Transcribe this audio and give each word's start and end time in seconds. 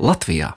Latvijā. 0.00 0.54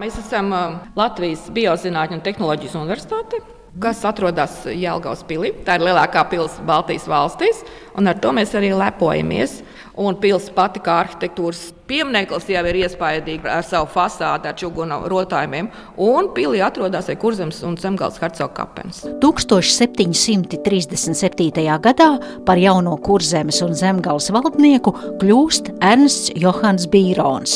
Mēs 0.00 0.14
esam 0.16 0.48
uh, 0.54 0.78
Latvijas 0.96 1.50
Biozinātņu 1.52 2.16
un 2.16 2.22
tehnoloģijas 2.24 2.76
universitāte, 2.78 3.40
kas 3.82 4.00
atrodas 4.08 4.62
Jēlgavas 4.64 5.26
pilī. 5.28 5.50
Tā 5.66 5.76
ir 5.76 5.84
lielākā 5.84 6.22
pilsēta 6.30 6.64
Baltijas 6.64 7.04
valstīs, 7.10 7.60
un 7.98 8.08
ar 8.08 8.16
to 8.22 8.32
mēs 8.32 8.54
arī 8.56 8.72
lepojamies. 8.72 9.58
Un 10.00 10.16
pilsēta 10.22 10.56
pati 10.56 10.82
kā 10.86 10.96
arhitektūras 11.02 11.66
piemineklis 11.90 12.46
jau 12.50 12.62
ir 12.70 12.76
iespaidīga 12.84 13.48
ar 13.58 13.64
savu 13.66 13.88
fasādi, 13.90 14.46
ar 14.50 14.56
čūnu 14.58 14.96
rotājumiem. 15.10 15.66
Un 16.00 16.22
pilī 16.36 16.58
atrodas 16.64 17.08
arī 17.10 17.18
Kurzemes 17.20 17.58
un 17.66 17.74
Zemgājas 17.80 18.20
hercoga 18.22 18.54
kapenes. 18.62 18.98
1737. 19.24 21.78
gadā 21.86 22.10
par 22.46 22.56
jauno 22.60 22.94
Kurzemes 23.02 23.58
un 23.66 23.72
Zemgājas 23.76 24.26
valdnieku 24.34 24.90
kļūst 25.22 25.64
Ernsts 25.80 26.30
Johans 26.38 26.84
Bīrons. 26.90 27.52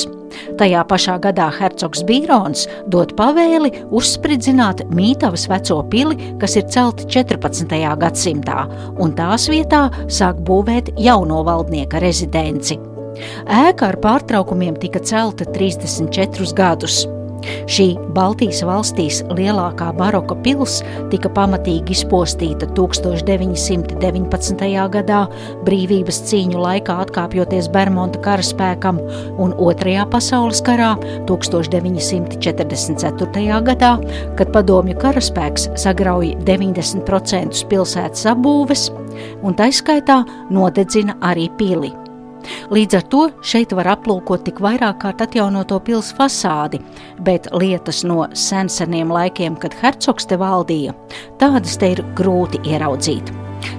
Tajā 0.59 0.83
pašā 0.91 1.15
gadā 1.23 1.47
hercogs 1.59 2.03
Bīrons 2.09 2.61
dod 2.91 3.15
pavēli 3.19 3.71
uzspridzināt 3.95 4.79
Mītavas 4.95 5.45
veco 5.51 5.77
pili, 5.91 6.17
kas 6.43 6.53
ir 6.59 6.67
celta 6.75 7.03
14. 7.07 7.77
gadsimtā, 8.03 8.59
un 8.99 9.09
tās 9.19 9.43
vietā 9.53 9.83
sāk 10.09 10.37
būvēt 10.49 10.87
jauno 10.99 11.45
valdnieka 11.47 12.03
rezidenci. 12.03 12.94
Ēka 13.45 13.93
ar 13.93 14.01
pārtraukumiem 14.03 14.79
tika 14.81 15.03
celta 15.05 15.47
34 15.57 16.55
gadus. 16.57 17.05
Šī 17.69 17.99
Baltijas 18.17 18.63
valstīs 18.67 19.23
lielākā 19.35 19.93
baroka 19.97 20.35
pilsēta 20.45 21.09
tika 21.13 21.29
pamatīgi 21.35 21.93
izpostīta 21.95 22.67
1919. 22.77 24.65
gadā, 24.95 25.21
brīvības 25.67 26.19
cīņu 26.31 26.59
laikā 26.61 26.95
atkāpjoties 27.05 27.67
Bermuda 27.75 28.19
karaspēkam, 28.25 28.97
un 29.41 29.49
Otrajā 29.61 30.05
pasaules 30.13 30.61
karā 30.65 30.93
1944. 31.29 33.61
gadā, 33.69 33.93
kad 34.39 34.49
padomju 34.55 34.97
karaspēks 35.03 35.63
sagrauja 35.81 36.35
90% 36.49 37.67
pilsētas 37.71 38.23
apbūves, 38.35 38.83
un 39.45 39.53
taiskaitā 39.59 40.19
nodedzina 40.55 41.13
arī 41.25 41.47
pili. 41.59 42.04
Līdz 42.75 42.99
ar 42.99 43.07
to 43.13 43.23
šeit 43.45 43.73
var 43.77 43.91
aplūkot 43.95 44.45
tik 44.47 44.61
vairāk 44.65 45.01
kārt 45.05 45.25
atjaunoto 45.25 45.79
pils 45.85 46.13
fasādi, 46.17 46.81
bet 47.25 47.49
lietas 47.53 48.03
no 48.07 48.25
senseniem 48.33 49.13
laikiem, 49.15 49.57
kad 49.61 49.77
hercogs 49.83 50.29
te 50.29 50.39
valdīja, 50.41 50.95
tādas 51.41 51.79
te 51.81 51.95
ir 51.95 52.05
grūti 52.19 52.63
ieraudzīt. 52.69 53.33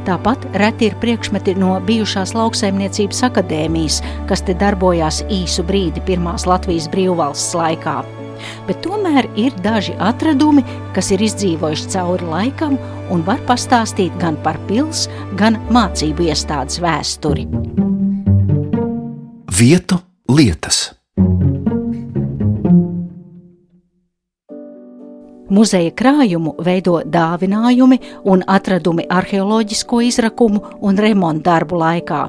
Tāpat 0.05 0.45
reti 0.61 0.89
ir 0.89 0.97
priekšmeti 1.01 1.55
no 1.61 1.75
bijušās 1.85 2.33
lauksaimniecības 2.37 3.21
akadēmijas, 3.29 4.01
kas 4.29 4.41
te 4.45 4.57
darbojās 4.57 5.23
īsu 5.33 5.65
brīdi 5.65 6.03
pirmās 6.05 6.47
Latvijas 6.49 6.89
brīvvalsts 6.93 7.57
laikā. 7.57 7.99
Bet 8.67 8.81
tomēr 8.83 9.29
ir 9.39 9.55
daži 9.63 9.95
atradumi, 10.03 10.65
kas 10.97 11.13
ir 11.15 11.23
izdzīvojuši 11.25 11.89
cauri 11.95 12.29
laikam 12.33 12.77
un 13.13 13.23
var 13.25 13.41
pastāstīt 13.49 14.13
gan 14.21 14.37
par 14.45 14.59
pils, 14.69 15.07
gan 15.39 15.61
mācību 15.73 16.29
iestādes 16.29 16.81
vēsturi 16.83 17.84
vietu 19.59 19.95
lietas. 20.27 20.91
Muzeja 25.49 25.91
krājumu 25.95 26.55
veido 26.65 26.97
dāvinājumi 27.05 27.99
un 28.27 28.43
atradumi 28.51 29.05
arheoloģisko 29.07 30.01
izrakumu 30.09 30.59
un 30.81 30.99
remontu 30.99 31.45
darbu 31.47 31.79
laikā. 31.79 32.21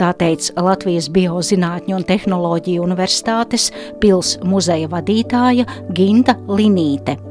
Tā 0.00 0.12
teica 0.16 0.64
Latvijas 0.70 1.10
Biozinātņu 1.12 1.98
un 1.98 2.06
tehnoloģiju 2.08 2.86
universitātes 2.86 3.68
pils 4.00 4.38
muzeja 4.44 4.88
vadītāja 4.88 5.68
Ginta 5.92 6.38
Linīte. 6.48 7.29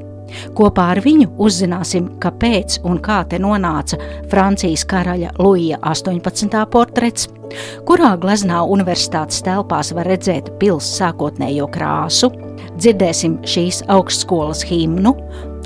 Kopā 0.58 0.90
ar 0.96 1.04
viņu 1.06 1.32
uzzināsim, 1.42 2.12
kāpēc 2.24 2.80
un 2.88 3.00
kā 3.04 3.22
te 3.30 3.40
nonāca 3.42 4.00
Francijas 4.32 4.86
karaļa 4.90 5.36
Luija 5.40 5.80
18. 5.82 6.66
portrets, 6.72 7.30
kurā 7.88 8.14
gleznā 8.22 8.62
universitātes 8.68 9.42
telpās 9.46 9.94
var 9.98 10.10
redzēt 10.10 10.54
pilsētas 10.62 11.00
sākotnējo 11.00 11.68
krāsu, 11.74 12.32
dzirdēsim 12.80 13.40
šīs 13.48 13.84
augstskolas 13.92 14.64
himnu 14.68 15.16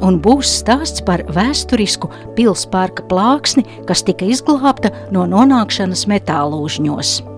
un 0.04 0.20
būs 0.24 0.52
stāsts 0.62 1.04
par 1.06 1.24
vēsturisku 1.34 2.10
pilsparka 2.38 3.06
plāksni, 3.12 3.66
kas 3.88 4.04
tika 4.08 4.28
izglābta 4.30 4.92
no 5.16 5.28
nonākšanas 5.30 6.08
metālūžņos. 6.12 7.33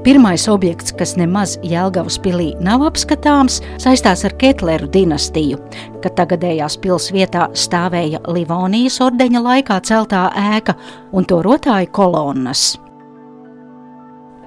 Pirmais 0.00 0.46
objekts, 0.48 0.94
kas 0.96 1.10
nemaz 1.20 1.58
Jēlgavas 1.60 2.14
pilī 2.24 2.54
nav 2.64 2.80
apskatāms, 2.86 3.58
saistās 3.82 4.22
ar 4.24 4.32
Ketleru 4.40 4.86
dinastiju, 4.88 5.58
kad 6.00 6.14
tagadējās 6.16 6.78
pils 6.80 7.10
vietā 7.12 7.50
stāvēja 7.52 8.22
Livonijas 8.32 8.96
ordeņa 9.04 9.42
laikā 9.44 9.76
celtā 9.84 10.22
ēka 10.56 10.72
un 11.12 11.28
to 11.28 11.42
rotāja 11.44 11.90
kolonnas. 11.92 12.78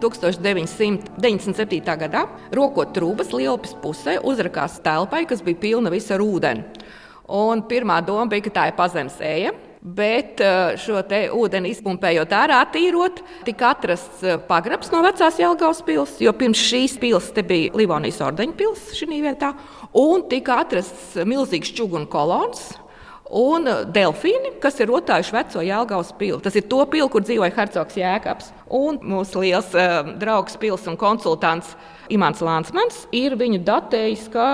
1997. 0.01 1.85
gadā, 2.01 2.23
rokot 2.57 2.89
trūkas 2.97 3.29
Lielpas 3.37 3.77
pusē, 3.83 4.17
uzrakās 4.25 4.81
telpai, 4.81 5.27
kas 5.29 5.45
bija 5.45 5.61
pilna 5.67 5.93
visa 5.93 6.17
ar 6.17 6.25
ūdeni. 6.25 6.65
Un 7.29 7.61
pirmā 7.69 8.01
doma 8.01 8.25
bija, 8.31 8.49
ka 8.49 8.55
tā 8.57 8.65
ir 8.71 8.75
pazemes 8.81 9.21
ēja. 9.21 9.53
Bet 9.83 10.39
eh, 10.39 10.77
šo 10.79 11.01
ūdeni 11.35 11.73
izpumpējot 11.73 12.31
ārā, 12.31 12.61
attīrot, 12.63 13.17
tika 13.43 13.73
atrasts 13.73 14.21
eh, 14.23 14.37
pagrabs 14.47 14.93
no 14.93 15.01
vecās 15.03 15.41
Jelgavas 15.41 15.81
pilsētas, 15.83 16.21
jo 16.23 16.31
pirms 16.39 16.61
šīs 16.69 16.95
pilsētas 17.01 17.47
bija 17.49 17.73
Livonijas 17.75 18.21
ordeņa 18.23 18.55
pilsēta 18.61 18.95
šī 19.01 19.19
vietā, 19.25 19.51
un 19.99 20.23
tika 20.31 20.61
atrasts 20.63 21.19
milzīgs 21.27 21.75
čūnu 21.75 22.07
kolons. 22.07 22.69
Un 23.33 23.67
eh, 23.67 23.83
delfīni, 23.91 24.53
kas 24.63 24.79
ir 24.79 24.87
rotājuši 24.93 25.35
veco 25.35 25.67
Jālgavas 25.67 26.15
pili. 26.15 26.39
Tas 26.47 26.55
ir 26.55 26.69
to 26.71 26.79
pili, 26.87 27.11
kur 27.11 27.27
dzīvoja 27.27 27.51
Hercogs 27.59 27.99
Jēkabs. 27.99 28.53
Un 28.79 29.03
mūsu 29.03 29.43
liels 29.43 29.75
uh, 29.75 29.99
draugs, 30.17 30.55
pils 30.61 30.87
un 30.87 30.95
konsultants 30.97 31.75
Imants 32.13 32.39
Lansmans 32.45 33.03
ir 33.11 33.35
viņu 33.39 33.59
datējis 33.67 34.29
kā 34.31 34.49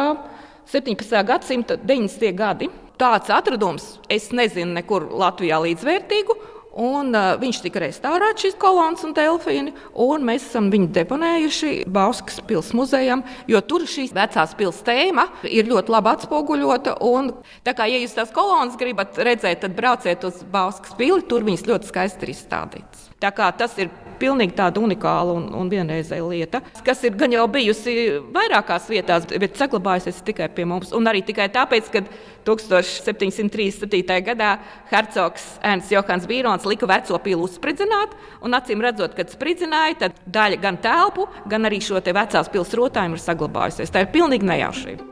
17. 0.74 1.22
gadsimta 1.28 1.78
90. 1.78 2.32
gadi 2.40 2.70
tāds 3.00 3.32
atradums, 3.34 3.98
es 4.12 4.30
nezinu, 4.36 4.76
nekur 4.78 5.10
Latvijā 5.16 5.62
līdzvērtīgu. 5.64 6.38
Un, 6.80 7.10
uh, 7.18 7.34
viņš 7.42 7.58
tika 7.64 7.82
restaurēts, 7.82 8.44
šis 8.46 8.56
kolons 8.62 9.02
un 9.04 9.16
delfīni, 9.18 9.74
un 10.00 10.24
mēs 10.24 10.46
esam 10.52 10.70
viņu 10.72 10.92
deponējuši 10.96 11.72
Bauskas 11.90 12.38
pilsētas 12.46 12.78
muzejam, 12.78 13.24
jo 13.50 13.60
tur 13.66 13.88
šī 13.90 14.06
vecās 14.14 14.54
pilsētas 14.56 14.86
tēma 14.88 15.26
ir 15.50 15.68
ļoti 15.68 15.96
labi 15.96 16.14
atspoguļota. 16.14 17.00
Un, 17.10 17.34
tā 17.66 17.74
kā, 17.76 17.90
ja 17.90 18.00
jūs 18.00 18.16
tās 18.16 18.32
kolonas 18.36 18.78
gribat 18.80 19.18
redzēt, 19.18 19.66
tad 19.66 19.76
brauciet 19.76 20.24
uz 20.30 20.46
Bauskas 20.54 20.94
pili, 21.00 21.26
tur 21.26 21.44
viņas 21.50 21.68
ļoti 21.68 21.90
skaisti 21.90 22.30
ir 22.30 22.38
izstādītas. 22.38 23.09
Tā 23.20 23.34
kā 23.36 23.50
tas 23.52 23.74
ir 23.82 23.90
pilnīgi 24.20 24.56
tāda 24.58 24.82
unikāla 24.84 25.34
un, 25.36 25.48
un 25.56 25.70
vienreizēja 25.72 26.26
lieta, 26.28 26.62
kas 26.86 27.04
ir 27.08 27.16
gan 27.20 27.34
jau 27.34 27.46
bijusi 27.52 27.94
vairākās 28.36 28.90
vietās, 28.92 29.28
bet 29.30 29.60
saglabājusies 29.60 30.22
tikai 30.28 30.50
pie 30.56 30.66
mums. 30.70 30.94
Un 30.96 31.08
arī 31.10 31.24
tikai 31.28 31.50
tāpēc, 31.56 31.92
ka 31.94 32.04
1737. 32.48 34.20
gadā 34.26 34.54
hercogs 34.92 35.46
Ernsts 35.64 35.94
Johans 35.94 36.28
Bīrons 36.30 36.68
lika 36.70 36.90
veco 36.90 37.20
pilu 37.24 37.48
uzspridzināt, 37.48 38.16
un 38.46 38.58
acīm 38.58 38.84
redzot, 38.84 39.16
kad 39.18 39.32
spridzināja, 39.32 40.00
tad 40.06 40.20
daļa 40.28 40.64
gan 40.64 40.80
telpu, 40.84 41.28
gan 41.50 41.70
arī 41.70 41.82
šo 41.84 42.00
vecās 42.00 42.52
pilsētas 42.52 42.80
rotājumu 42.80 43.20
ir 43.20 43.24
saglabājusies. 43.24 43.94
Tā 43.94 44.04
ir 44.06 44.14
pilnīgi 44.16 44.48
nejaušība. 44.48 45.10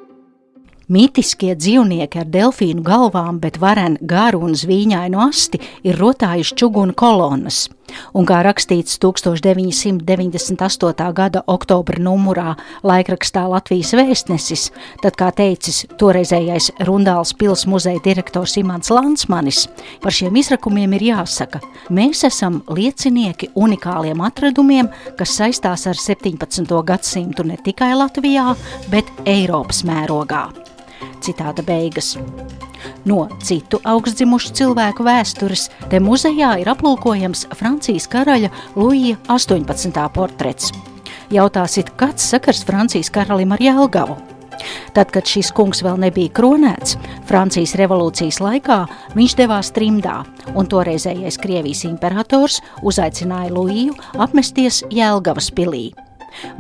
Mītiskie 0.87 1.51
dzīvnieki 1.59 2.21
ar 2.21 2.29
delfīnu 2.31 2.79
galvām, 2.79 3.41
bet 3.43 3.57
varen 3.59 3.97
garu 4.07 4.45
un 4.47 4.53
zvīņainu 4.55 5.19
asti 5.19 5.59
ir 5.83 5.99
rotājuši 5.99 6.55
čugunu 6.61 6.95
kolonas. 6.95 7.65
Un 8.17 8.25
kā 8.27 8.41
rakstīts 8.45 8.99
1998. 9.03 11.13
gada 11.17 11.39
oktobra 11.47 11.97
numurā 12.01 12.55
laikrakstā 12.87 13.43
Latvijas 13.49 13.93
vēstnesis, 13.97 14.71
tad, 15.03 15.13
kā 15.19 15.31
teicis 15.35 15.85
toreizējais 15.99 16.71
Rundāls 16.87 17.31
pils 17.37 17.65
muzeja 17.69 17.99
direktors 18.03 18.57
Imants 18.61 18.89
Lansmanis, 18.93 19.59
par 20.03 20.11
šiem 20.15 20.33
izrakumiem 20.39 20.91
ir 20.97 21.03
jāsaka, 21.11 21.57
mēs 21.89 22.23
esam 22.27 22.53
liecinieki 22.69 23.47
unikāliem 23.55 24.21
atradumiem, 24.27 24.87
kas 25.17 25.37
saistās 25.39 25.87
ar 25.89 25.97
17. 25.99 26.83
gadsimtu 26.87 27.41
ne 27.47 27.57
tikai 27.63 27.93
Latvijā, 27.97 28.47
bet 28.93 29.05
Eiropas 29.25 29.83
mērogā. 29.87 30.76
Citāta 31.23 31.63
beigas. 31.65 32.15
No 33.07 33.25
citu 33.43 33.79
augstdzimušu 33.87 34.53
cilvēku 34.57 35.05
vēstures 35.07 35.67
te 35.91 35.99
muzejā 36.03 36.55
ir 36.61 36.71
aplūkojams 36.71 37.47
Francijas 37.57 38.07
karaļa 38.11 38.51
Luija 38.75 39.17
18. 39.33 40.07
portrets. 40.13 40.71
Jautāsit, 41.33 41.91
kāds 41.99 42.23
sakars 42.23 42.63
Francijas 42.67 43.11
karalim 43.11 43.51
ar 43.55 43.63
Jēlgavu? 43.63 44.15
Tad, 44.95 45.11
kad 45.13 45.27
šis 45.29 45.51
kungs 45.55 45.83
vēl 45.85 45.99
nebija 46.01 46.31
kronēts, 46.33 46.95
Francijas 47.29 47.75
revolūcijas 47.79 48.39
laikā 48.41 48.79
viņš 49.17 49.37
devās 49.37 49.71
trimdā, 49.75 50.21
un 50.55 50.69
toreizējais 50.71 51.39
Krievijas 51.43 51.85
imperators 51.89 52.61
uzaicināja 52.81 53.53
Luiju 53.53 53.95
apmesties 54.17 54.83
Jēlgavas 54.93 55.51
pilī. 55.53 55.91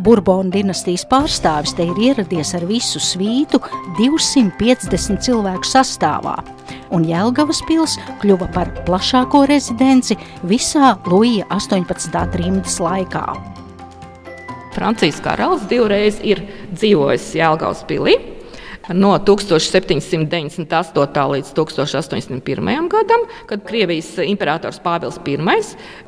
Burbonu 0.03 0.51
dinastijas 0.53 1.05
pārstāvis 1.09 1.75
te 1.77 1.85
ir 1.87 1.99
ieradies 2.09 2.53
ar 2.57 2.65
visu 2.69 3.01
svītu 3.03 3.59
250 3.99 5.21
cilvēku 5.25 5.67
sastāvā, 5.67 6.37
un 6.93 7.05
Jēlgavas 7.07 7.63
pils 7.67 7.97
kļuva 8.21 8.49
par 8.55 8.71
plašāko 8.87 9.45
rezidenci 9.49 10.17
visā 10.47 10.95
Luija 11.09 11.47
18. 11.53 12.25
trimdas 12.33 12.79
laikā. 12.83 13.27
Francijas 14.77 15.21
karalis 15.25 15.65
divreiz 15.69 16.19
ir 16.21 16.43
dzīvojis 16.75 17.31
Jēlgavas 17.39 17.85
pilī 17.89 18.36
no 18.93 19.19
1798. 19.19 21.31
līdz 21.33 21.53
1801. 21.53 22.89
gadam, 22.89 23.19
kad 23.45 23.63
Krievijas 23.67 24.17
imperators 24.23 24.79
Pāvils 24.83 25.19
I 25.27 25.37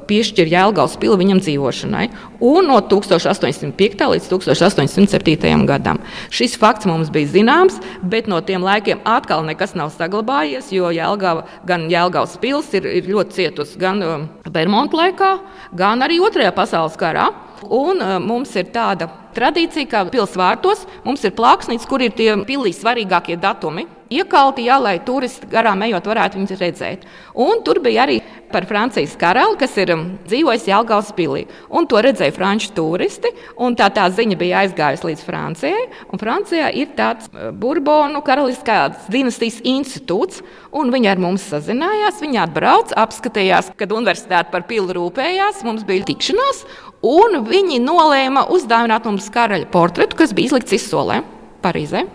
piešķīra 0.09 0.49
Jēlgavas 0.49 0.97
pili 1.01 1.17
viņam 1.21 1.39
dzīvošanai, 1.43 2.05
un 2.41 2.69
no 2.71 2.79
1805. 2.81 4.05
līdz 4.13 4.25
1807. 4.31 5.65
gadam. 5.69 5.97
Šis 6.33 6.57
fakts 6.57 6.89
mums 6.89 7.11
bija 7.13 7.29
zināms, 7.35 7.75
bet 8.01 8.27
no 8.27 8.41
tiem 8.41 8.65
laikiem 8.65 8.99
atkal 9.05 9.45
nekas 9.45 9.75
nav 9.77 9.89
saglabājies, 9.93 10.71
jo 10.73 10.89
Jēlgava, 10.93 11.45
gan 11.67 11.89
Jēlgavas 11.91 12.39
pils 12.41 12.73
ir, 12.73 12.89
ir 12.89 13.11
ļoti 13.11 13.31
cietusi 13.37 13.79
gan 13.79 14.03
um, 14.03 14.27
Bermuda 14.49 15.03
laikā, 15.03 15.31
gan 15.77 16.01
arī 16.05 16.19
Otrajā 16.23 16.51
pasaules 16.55 16.97
karā. 16.99 17.29
Un 17.59 17.99
uh, 17.99 18.15
mums 18.23 18.53
ir 18.55 18.69
tāda 18.71 19.09
tradīcija, 19.35 19.87
ka 19.89 20.03
pilsvārtos 20.11 20.85
mums 21.05 21.23
ir 21.27 21.35
plāksnītes, 21.37 21.87
kur 21.89 22.03
ir 22.03 22.13
tie 22.17 22.33
pilī 22.47 22.73
svarīgākie 22.75 23.37
datumi. 23.39 23.87
Iekalti, 24.09 24.65
jā, 24.65 24.79
lai 24.81 24.95
turisti 25.05 25.45
garām 25.51 25.83
ejot, 25.85 26.07
varētu 26.09 26.39
viņus 26.39 26.55
redzēt. 26.57 27.03
Un 27.37 27.61
tur 27.65 27.77
bija 27.85 28.07
arī 28.07 28.17
par 28.51 28.65
Francijas 28.69 29.15
karali, 29.19 29.57
kas 29.59 29.75
ir 29.81 29.93
um, 29.93 30.03
dzīvojis 30.27 30.67
Jālgājas 30.69 31.11
pilī. 31.17 31.45
Un 31.73 31.87
to 31.89 32.01
redzēja 32.03 32.33
franču 32.35 32.71
turisti. 32.77 33.31
Tā, 33.79 33.89
tā 33.95 34.07
ziņa 34.13 34.37
bija 34.39 34.63
aizgājusi 34.63 35.09
līdz 35.09 35.23
Francijai. 35.27 35.85
Un 36.09 36.21
Francijā 36.21 36.69
ir 36.75 36.91
tāds 36.97 37.29
uh, 37.31 37.49
Burbonu 37.55 38.21
karaliskās 38.25 39.07
dinastijas 39.11 39.59
institūts. 39.67 40.43
Viņi 40.69 41.09
ar 41.09 41.21
mums 41.21 41.47
sazinājās, 41.49 42.21
viņi 42.21 42.41
atbrauca, 42.43 42.97
apskatījās, 43.03 43.71
kad 43.79 43.93
universitāte 43.95 44.53
par 44.53 44.67
pili 44.69 44.93
rūpējās. 44.97 45.63
Mums 45.67 45.85
bija 45.87 46.07
tikšanās, 46.09 46.63
un 47.05 47.41
viņi 47.49 47.81
nolēma 47.83 48.47
uzdāvināt 48.53 49.09
mums 49.09 49.29
karaļa 49.33 49.69
portretu, 49.73 50.19
kas 50.19 50.35
bija 50.37 50.53
izlikts 50.53 50.77
izsolē 50.79 51.23
Parīzē. 51.63 52.05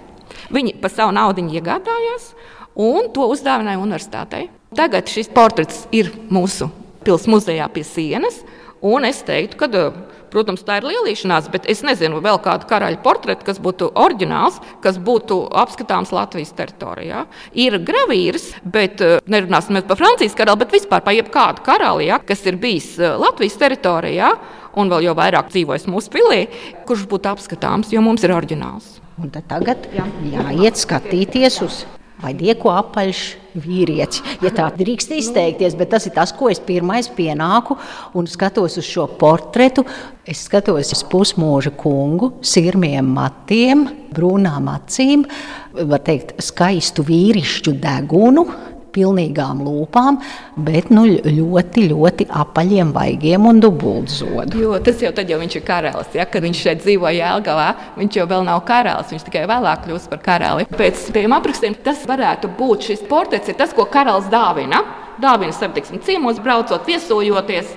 Viņi 0.54 0.76
par 0.82 0.92
savu 0.92 1.14
naudu 1.14 1.44
iegādājās 1.44 2.32
un 2.74 3.10
to 3.14 3.28
uzdāvināja 3.32 3.82
universitātei. 3.82 4.48
Tagad 4.74 5.10
šis 5.10 5.30
portrets 5.30 5.84
ir 5.94 6.10
mūsu 6.32 6.70
pilsētas 7.04 7.30
muzejā 7.30 7.68
pie 7.72 7.84
sienas. 7.86 8.40
Un 8.84 9.06
es 9.08 9.22
teiktu, 9.24 9.56
ka, 9.56 9.84
protams, 10.32 10.64
tā 10.66 10.76
ir 10.80 10.88
lielīšanās, 10.90 11.46
bet 11.52 11.68
es 11.72 11.80
nezinu 11.86 12.18
vēl 12.24 12.36
kādu 12.44 12.66
karaļa 12.68 12.98
portretu, 13.04 13.46
kas 13.46 13.60
būtu 13.62 13.92
oriģināls, 13.96 14.58
kas 14.84 14.98
būtu 15.00 15.38
apskatāms 15.62 16.12
Latvijas 16.12 16.52
teritorijā. 16.58 17.22
Ir 17.56 17.78
gravīrs, 17.80 18.50
bet 18.64 19.00
eh, 19.04 19.16
nerunāsim 19.30 19.80
par 19.88 20.00
Francijas 20.00 20.36
karali, 20.36 20.64
bet 20.64 20.76
vispār 20.76 21.04
par 21.06 21.16
jebkādu 21.16 21.64
karali, 21.64 22.10
ja, 22.10 22.20
kas 22.20 22.44
ir 22.50 22.60
bijis 22.60 22.92
eh, 22.98 23.16
Latvijas 23.20 23.56
teritorijā 23.62 24.34
un 24.76 24.92
vēl 24.92 25.08
jau 25.08 25.16
vairāk 25.16 25.48
dzīvojis 25.54 25.88
mūsu 25.88 26.12
pilī, 26.12 26.42
kurš 26.84 27.08
būtu 27.08 27.30
apskatāms, 27.30 27.94
jo 27.94 28.04
mums 28.04 28.26
ir 28.26 28.36
oriģināls. 28.36 28.98
Un 29.22 29.30
tagad 29.30 29.86
Jā. 29.94 30.04
jāiet 30.26 30.80
skatīties 30.80 31.60
uz 31.62 31.84
vaidieko 32.24 32.72
apaļš 32.72 33.22
vīrietis, 33.54 34.22
ja 34.42 34.50
tā 34.54 34.66
drīkst 34.74 35.12
izteikties, 35.14 35.76
bet 35.78 35.92
tas 35.94 36.08
ir 36.08 36.14
tas, 36.16 36.32
ko 36.34 36.50
es 36.50 36.60
pirmais 36.62 37.06
pienāku 37.14 37.76
un 38.18 38.26
skatos 38.30 38.78
uz 38.80 38.88
šo 38.88 39.06
portretu. 39.20 39.84
Es 40.26 40.46
skatos 40.48 40.90
uz 40.96 41.04
pusmūža 41.12 41.74
kungu, 41.78 42.32
sirmiem 42.44 43.12
matiem, 43.14 43.84
brūnām 44.14 44.70
acīm, 44.72 45.26
var 45.74 46.02
teikt, 46.06 46.34
skaistu 46.42 47.04
vīrišķu 47.06 47.76
degunu, 47.82 48.48
pilnīgām 48.94 49.62
lūpām, 49.64 50.20
bet 50.66 50.90
nu, 50.94 51.04
ļoti, 51.06 51.86
ļoti 51.90 52.28
apaļiem 52.42 52.92
vaigiem 52.94 53.48
un 53.50 53.60
dubultzodu. 53.62 54.58
Jo 54.60 54.78
tas 54.84 55.02
jau 55.02 55.12
tad, 55.14 55.30
jau 55.30 55.40
viņš 55.42 55.58
ir 55.58 55.66
karalis. 55.66 56.12
Ja? 56.16 56.28
Kad 56.30 56.46
viņš 56.46 56.62
šeit 56.66 56.84
dzīvo 56.84 57.10
Jēlgavā, 57.14 57.68
viņš 57.98 58.20
jau 58.20 58.28
vēl 58.30 58.46
nav 58.48 58.62
karalis, 58.68 59.12
viņš 59.14 59.26
tikai 59.28 59.46
vēlāk 59.50 59.84
kļūst 59.86 60.12
par 60.12 60.22
karali. 60.24 60.68
Pēc 60.74 61.08
tiem 61.14 61.34
aprakstiem 61.36 61.76
tas 61.84 62.04
varētu 62.08 62.52
būt 62.58 62.90
šis 62.90 63.04
portrets, 63.10 63.52
tas, 63.58 63.74
ko 63.76 63.88
karalis 63.90 64.30
dāvina. 64.32 64.82
Dāvina 65.22 65.54
sabiedriskiem 65.54 66.02
ciemos, 66.02 66.40
braucot, 66.42 66.88
viesojoties. 66.88 67.74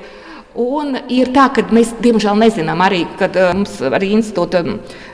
Un 0.58 0.96
ir 1.14 1.30
tā, 1.36 1.44
ka 1.54 1.62
mēs 1.70 1.92
diemžēl 2.02 2.40
nezinām 2.42 2.82
arī, 2.82 3.04
kad 3.20 3.36
uh, 3.38 3.52
mums 3.54 3.76
arī 3.86 4.10
institūta 4.16 4.64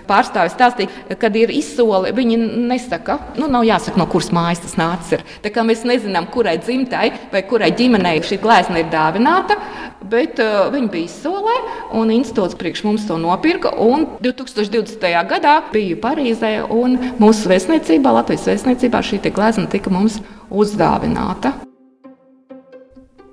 pārstāvis 0.07 0.55
stāstīja, 0.55 1.17
kad 1.19 1.35
ir 1.35 1.51
izsole, 1.51 2.13
viņi 2.15 2.37
nesaka, 2.69 3.17
nu 3.39 3.49
nav 3.51 3.65
jāsaka, 3.67 3.99
no 3.99 4.07
kuras 4.11 4.31
mājas 4.35 4.63
tas 4.63 4.77
nācis. 4.79 5.25
Tā 5.43 5.51
kā 5.51 5.65
mēs 5.67 5.83
nezinām, 5.87 6.29
kurai 6.31 6.55
dzimtai 6.61 7.09
vai 7.33 7.43
kurai 7.49 7.73
ģimenei 7.75 8.21
šī 8.23 8.39
glezna 8.43 8.79
ir 8.79 8.87
dāvināta, 8.93 9.59
bet 10.07 10.39
uh, 10.43 10.69
viņi 10.71 10.91
bija 10.95 11.09
izsolē 11.09 11.57
un 11.99 12.15
institūts 12.15 12.55
priekš 12.59 12.85
mums 12.87 13.09
to 13.09 13.19
nopirka. 13.19 13.73
Un 13.83 14.07
2020. 14.23 15.03
gadā 15.27 15.57
biju 15.75 15.99
Parīzē 16.03 16.55
un 16.71 16.95
mūsu 17.19 17.51
vēstniecībā, 17.51 18.15
Latvijas 18.21 18.47
vēstniecībā 18.53 19.03
šī 19.03 19.19
glezna 19.27 19.67
tika 19.67 19.91
mums 19.91 20.21
uzdāvināta. 20.47 21.57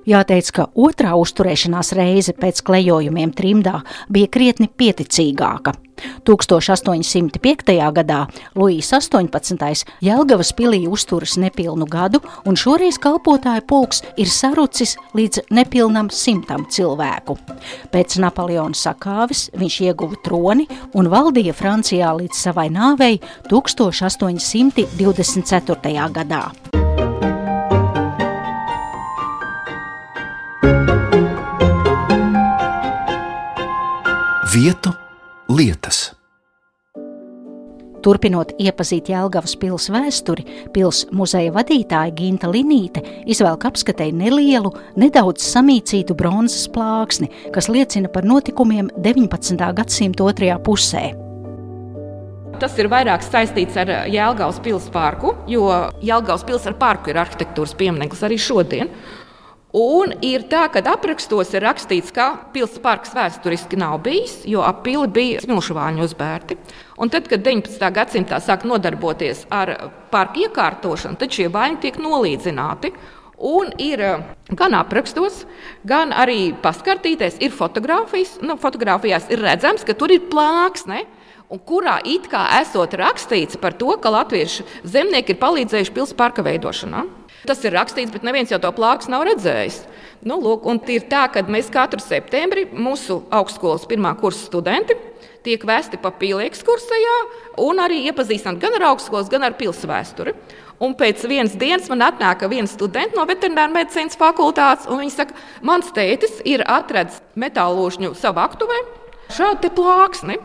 Jāteic, 0.08 0.48
ka 0.56 0.64
otrā 0.80 1.10
uzturēšanās 1.20 1.92
reize 1.98 2.32
pēc 2.32 2.62
klejojumiem 2.64 3.34
trimdā 3.36 3.82
bija 4.08 4.30
krietni 4.32 4.68
pieticīgāka. 4.68 5.74
1805. 6.24 7.36
gadā 7.92 8.24
Luīs 8.56 8.88
18. 8.96 9.84
Jelgavas 10.00 10.56
pilī 10.56 10.88
uzturas 10.88 11.36
nepilnu 11.36 11.84
gadu, 11.90 12.20
un 12.48 12.56
šoreiz 12.56 12.96
kalpotāju 13.02 13.60
pulks 13.68 14.00
ir 14.16 14.28
sarucis 14.32 14.96
līdz 15.12 15.40
nepilnam 15.52 16.08
simtam 16.08 16.64
cilvēku. 16.72 17.36
Pēc 17.92 18.16
Napoleona 18.24 18.72
sakāves 18.72 19.52
viņš 19.60 19.80
ieguva 19.90 20.16
troni 20.24 20.64
un 20.96 21.12
valdīja 21.12 21.52
Francijā 21.52 22.16
līdz 22.16 22.32
savai 22.48 22.72
nāvei 22.72 23.20
1824. 23.52 24.88
gadā. 26.16 26.79
Vietu 34.50 34.90
lietas. 35.52 36.08
Turpinot 38.02 38.56
iepazīt 38.58 39.12
Jēlgavas 39.12 39.52
pils 39.60 39.86
vēsturi, 39.94 40.42
pils 40.74 41.04
muzeja 41.14 41.52
vadītāja 41.54 42.10
Ginta 42.16 42.50
Linīte 42.50 43.04
izvelk 43.30 43.68
apskatēji 43.68 44.16
nelielu, 44.16 44.72
nedaudz 44.98 45.44
samīcītu 45.52 46.16
bronzas 46.18 46.66
plāksni, 46.74 47.30
kas 47.54 47.70
liecina 47.70 48.10
par 48.10 48.26
notikumiem 48.26 48.90
19. 48.98 49.70
gadsimta 49.78 50.26
otrajā 50.26 50.58
pusē. 50.66 51.04
Tas 52.60 52.74
ir 52.82 52.90
vairāk 52.90 53.22
saistīts 53.22 53.78
ar 53.78 53.94
Jēlgavas 54.10 54.58
pilsētu 54.64 54.96
parku, 54.98 55.36
jo 55.48 55.70
Jēlgavas 56.02 56.42
pilsētu 56.48 56.80
parku 56.80 57.14
ir 57.14 57.22
arhitektūras 57.22 57.78
piemineklis 57.78 58.26
arī 58.26 58.40
šodien. 58.40 58.90
Un 59.76 60.16
ir 60.26 60.48
tā, 60.50 60.64
ka 60.74 60.80
aprakstos 60.90 61.52
ir 61.54 61.62
rakstīts, 61.62 62.10
ka 62.10 62.32
pilsētas 62.50 62.82
parks 62.82 63.12
vēsturiski 63.14 63.78
nav 63.78 64.00
bijis, 64.02 64.40
jo 64.50 64.64
ap 64.66 64.80
pili 64.82 65.06
bija 65.06 65.44
smilšvāņu 65.44 66.02
uzbērti. 66.08 66.56
Un 66.98 67.12
tad, 67.12 67.28
kad 67.30 67.44
19. 67.46 67.78
gadsimtā 67.94 68.40
sāk 68.42 68.66
nodarboties 68.66 69.44
ar 69.54 69.92
parku 70.10 70.42
iekārtošanu, 70.42 71.20
tad 71.20 71.30
šie 71.30 71.46
vaini 71.54 71.78
tiek 71.84 72.00
nolīdzināti. 72.02 72.90
Un 73.40 73.70
ir 73.80 74.02
eh, 74.04 74.26
gan 74.58 74.74
aprakstos, 74.76 75.44
gan 75.86 76.10
arī 76.12 76.50
paskartīties, 76.60 77.38
ir 77.38 77.54
fotografijas. 77.54 78.40
Nu, 78.42 78.58
fotografijās 78.60 79.30
ir 79.30 79.40
redzams, 79.46 79.86
ka 79.86 79.94
tur 79.94 80.10
ir 80.10 80.26
plāksne. 80.32 81.04
Kurā 81.66 81.96
it 82.06 82.26
kā 82.30 82.42
esot 82.60 82.92
rakstīts 82.98 83.58
par 83.58 83.78
to, 83.78 83.94
ka 84.02 84.10
latviešu 84.18 84.66
zemnieki 84.82 85.34
ir 85.34 85.40
palīdzējuši 85.40 85.94
pilsētas 85.94 86.18
parka 86.18 86.44
veidošanā. 86.46 87.06
Tas 87.48 87.62
ir 87.64 87.72
rakstīts, 87.72 88.12
bet 88.12 88.24
neviens 88.26 88.50
jau 88.52 88.60
to 88.60 88.70
plāks 88.76 89.08
nav 89.08 89.24
redzējis. 89.28 89.82
Nu, 90.28 90.36
lūk, 90.42 90.66
ir 90.92 91.06
tā, 91.08 91.24
ka 91.32 91.42
mēs 91.48 91.70
katru 91.72 92.02
septembri 92.04 92.66
mūsu 92.68 93.22
augstskolas 93.32 93.86
pirmā 93.88 94.12
kursa 94.20 94.44
studenti 94.44 94.98
tiek 95.46 95.62
vēsti 95.64 96.00
pa 96.00 96.12
pīlī 96.12 96.48
ekskursijā 96.50 97.16
un 97.64 97.80
arī 97.80 98.02
iepazīstināt 98.10 98.60
gan 98.60 98.76
ar 98.76 98.90
augstskolas, 98.90 99.30
gan 99.32 99.46
ar 99.46 99.56
pilsētu 99.56 99.88
vēsturi. 99.90 100.34
Un 100.80 100.94
pēc 100.96 101.24
vienas 101.28 101.56
dienas 101.60 101.90
man 101.92 102.06
atnāk 102.06 102.46
viens 102.48 102.72
students 102.72 103.16
no 103.16 103.26
veterināra 103.28 103.72
medicīnas 103.72 104.16
fakultātes, 104.20 104.88
un 104.88 105.02
viņš 105.02 105.16
saka, 105.16 105.36
mans 105.64 105.90
tētis 105.96 106.40
ir 106.48 106.64
atradzis 106.64 107.20
metālūžņu 107.40 108.14
savā 108.16 108.46
aktuvē 108.48 108.78
šādu 109.36 109.72
plāksni, 109.76 110.38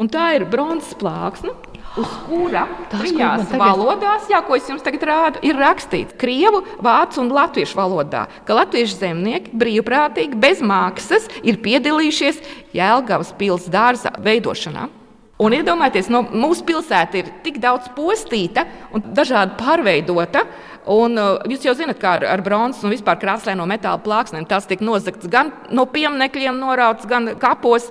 un 0.00 0.08
tā 0.12 0.32
ir 0.38 0.48
bronzas 0.48 0.96
plāksne. 1.00 1.52
Uz 1.98 2.14
kura 2.26 2.64
trijās 2.92 3.44
tagad... 3.50 3.60
valodās, 3.60 4.28
jā, 4.30 4.40
ko 4.46 4.56
es 4.56 4.70
jums 4.70 4.84
tagad 4.84 5.04
rādu, 5.08 5.42
ir 5.44 5.58
rakstīts 5.60 6.16
krievu, 6.20 6.62
vācu 6.84 7.20
un 7.24 7.32
latviešu 7.34 7.78
valodā, 7.78 8.24
ka 8.48 8.56
latviešu 8.56 8.98
zemnieki 9.02 9.52
brīvprātīgi 9.58 10.40
bez 10.40 10.64
maksas 10.64 11.28
ir 11.42 11.60
piedalījušies 11.64 12.40
Jēlgavas 12.76 13.34
pils 13.38 13.68
dārza 13.72 14.14
veidošanā. 14.22 14.88
Un 15.42 15.54
iedomājieties, 15.56 16.10
no 16.12 16.20
mūsu 16.22 16.62
pilsēta 16.68 17.18
ir 17.18 17.30
tik 17.42 17.56
daudz 17.62 17.88
postīta 17.96 18.62
un 18.94 19.02
dažādi 19.16 19.56
pārveidota. 19.58 20.44
Un, 20.92 21.16
uh, 21.18 21.42
jūs 21.50 21.64
jau 21.66 21.74
zināt, 21.78 21.98
kā 22.02 22.16
ar, 22.18 22.26
ar 22.30 22.42
bronzas 22.46 22.82
un 22.86 22.92
vispār 22.94 23.18
krāsaino 23.22 23.66
metāla 23.70 24.02
plāksnēm 24.02 24.46
tas 24.50 24.68
tika 24.70 24.86
nozagts 24.86 25.30
gan 25.30 25.50
no 25.70 25.86
pieminekļiem, 25.90 26.58
norauts, 26.62 27.06
gan 27.10 27.32
kapos. 27.42 27.88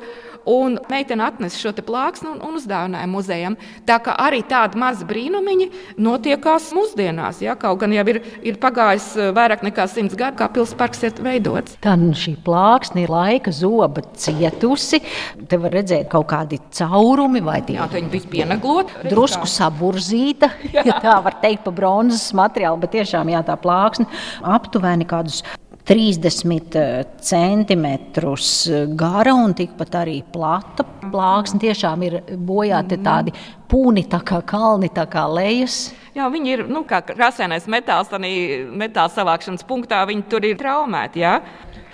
Un 0.50 0.80
meitene 0.90 1.26
atnesa 1.28 1.60
šo 1.60 1.72
plāksni 1.86 2.32
un, 2.32 2.40
un 2.42 2.58
uzdāvināja 2.58 3.10
muzejam. 3.10 3.58
Tā 3.86 4.00
kā 4.02 4.16
arī 4.24 4.42
tādi 4.48 4.80
mazi 4.82 5.06
brīnumiņi 5.06 5.68
notiekās 6.02 6.72
mūsdienās. 6.74 7.44
Ja? 7.46 7.56
Kaut 7.60 7.82
gan 7.84 7.94
jau 7.94 8.06
ir, 8.10 8.22
ir 8.42 8.58
pagājis 8.62 9.08
eh, 9.18 9.30
vairāk 9.38 9.66
nekā 9.68 9.86
simts 9.92 10.18
gadi, 10.18 10.40
kā 10.42 10.50
pilsparks 10.54 11.06
ir 11.06 11.22
veidots. 11.22 11.78
Tā 11.84 11.94
nu 12.00 12.16
šī 12.18 12.36
plāksne 12.46 13.06
ir 13.06 13.14
laika 13.14 13.54
zoba 13.54 14.04
cietusi. 14.18 15.02
Te 15.48 15.62
var 15.62 15.76
redzēt 15.78 16.10
kaut 16.12 16.30
kādi 16.34 16.62
caurumi 16.74 17.44
vai 17.46 17.60
tie. 17.68 17.78
Jā, 17.78 17.90
viņi 17.92 18.12
bija 18.14 18.34
pieneglot. 18.36 18.98
Drusku 19.12 19.50
saburzīta, 19.50 20.52
ja 20.78 20.98
tā 21.04 21.18
var 21.24 21.38
teikt, 21.44 21.66
pa 21.68 21.76
bronzas 21.76 22.32
materiālu, 22.38 22.82
bet 22.82 22.96
tiešām 22.98 23.30
jā, 23.34 23.46
tā 23.46 23.58
plāksne 23.62 24.10
aptuveni 24.42 25.06
kādus 25.10 25.44
30 25.88 26.76
eh, 26.76 27.06
centimetrus 27.22 28.70
gara 28.98 29.34
un 29.34 29.54
tikpat 29.58 29.96
arī 30.04 30.24
plata 30.34 30.84
plāksne. 31.12 31.60
Tiešām 31.62 32.04
ir 32.08 32.14
bojāti 32.38 32.96
mhm. 32.98 33.06
tādi 33.06 33.32
pūni, 33.72 34.04
tā 34.12 34.20
kā 34.26 34.42
kalni, 34.46 34.90
tā 34.94 35.06
kā 35.10 35.24
lejas. 35.32 35.94
Jā, 36.12 36.28
viņi 36.32 36.50
ir 36.52 36.68
nu, 36.68 36.84
kā 36.84 37.02
krāsainais 37.08 37.68
metāls, 37.72 38.10
arī 38.12 38.66
metāla 38.68 39.10
savākšanas 39.14 39.64
punktā. 39.68 40.08
Viņi 40.10 40.24
tur 40.32 40.46
ir 40.46 40.58
traumēti. 40.60 41.20
Jā. 41.24 41.42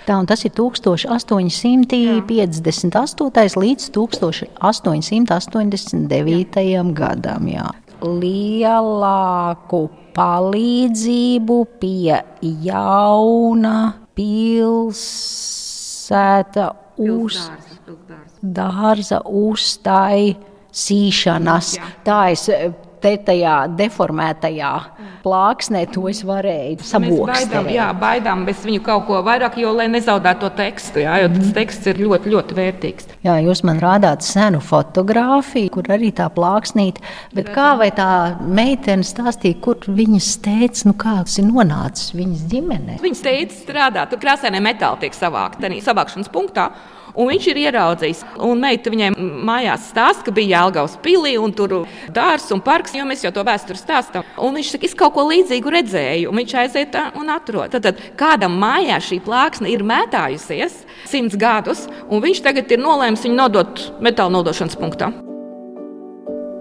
Tā, 0.08 0.16
tas 0.26 0.44
ir 0.48 0.52
1858. 0.56 3.56
līdz 3.62 3.82
1889. 3.94 6.56
Jā. 6.64 6.82
gadam. 6.96 7.48
Jā. 7.52 7.68
Lielāku 8.02 9.90
palīdzību 10.14 11.66
pie 11.80 12.22
jauna 12.64 13.92
pilsēta 14.18 14.96
uz 16.98 17.50
dārza 18.42 19.20
uztaisīšanas. 19.42 21.78
Tā 22.06 22.30
es 22.34 22.48
te 23.02 23.14
tajā 23.28 23.54
deformētajā 23.78 24.72
plāksnē 25.24 25.84
to 25.92 26.06
es 26.10 26.22
varēju 26.26 26.84
sabokt. 26.86 27.30
Baidām, 27.32 27.70
jā, 27.72 27.86
baidām 27.98 28.44
bez 28.48 28.64
viņu 28.66 28.82
kaut 28.86 29.06
ko 29.08 29.20
vairāk, 29.26 29.58
jo, 29.62 29.72
lai 29.76 29.88
nezaudētu 29.92 30.44
to 30.44 30.50
tekstu, 30.58 31.02
jā, 31.04 31.18
jo 31.22 31.30
tas 31.34 31.52
teksts 31.56 31.90
ir 31.92 32.02
ļoti, 32.02 32.32
ļoti 32.34 32.58
vērtīgs. 32.58 33.08
Jā, 33.26 33.38
jūs 33.44 33.64
man 33.66 33.80
rādāt 33.82 34.26
senu 34.26 34.60
fotografiju, 34.64 35.72
kur 35.78 35.90
arī 35.96 36.12
tā 36.16 36.28
plāksnīte, 36.34 37.04
bet 37.36 37.52
kā 37.54 37.72
vai 37.80 37.90
tā 37.94 38.10
meitene 38.42 39.06
stāstīja, 39.06 39.60
kur 39.64 39.82
viņas 39.88 40.30
teica, 40.44 40.86
nu 40.90 40.94
kāds 40.98 41.40
ir 41.40 41.48
nonācis 41.48 42.14
viņas 42.18 42.46
ģimenē? 42.52 43.00
Viņas 43.04 43.24
teica 43.24 43.58
strādā, 43.58 44.06
tur 44.10 44.22
krāsainie 44.22 44.62
metāli 44.64 45.06
tiek 45.06 45.16
savākti, 45.16 45.72
savākšanas 45.84 46.32
punktā. 46.32 46.70
Un 47.14 47.30
viņš 47.32 47.48
ir 47.50 47.60
ieraudzījis, 47.64 48.24
un 48.44 48.60
meita 48.62 48.92
viņai 48.92 49.10
mājās 49.18 49.88
stāsta, 49.92 50.26
ka 50.26 50.34
bija 50.34 50.58
Jālgaus 50.58 50.98
pilī 51.02 51.36
un 51.40 51.54
tur 51.56 51.80
dārsts 52.14 52.54
un 52.54 52.62
parks, 52.64 52.96
jo 52.96 53.06
mēs 53.08 53.24
jau 53.24 53.32
to 53.34 53.44
vēsturi 53.46 53.80
stāstām. 53.80 54.26
Un 54.36 54.58
viņš 54.58 54.74
saka, 54.74 54.88
es 54.88 54.96
kaut 54.98 55.14
ko 55.16 55.26
līdzīgu 55.28 55.74
redzēju, 55.78 56.32
un 56.32 56.42
viņš 56.42 56.56
aiziet 56.64 56.98
un 57.18 57.32
atrod. 57.34 57.72
Tad, 57.74 57.88
tad 57.88 58.02
kādam 58.18 58.58
mājā 58.60 59.00
šī 59.10 59.20
plāksne 59.26 59.70
ir 59.72 59.86
mētājusies 59.86 60.82
simts 61.08 61.38
gadus, 61.38 61.86
un 62.08 62.24
viņš 62.24 62.44
tagad 62.44 62.70
ir 62.72 62.84
nolēmis 62.84 63.24
viņu 63.26 63.40
nodot 63.40 63.88
metāla 64.04 64.38
nodošanas 64.38 64.78
punktā. 64.78 65.12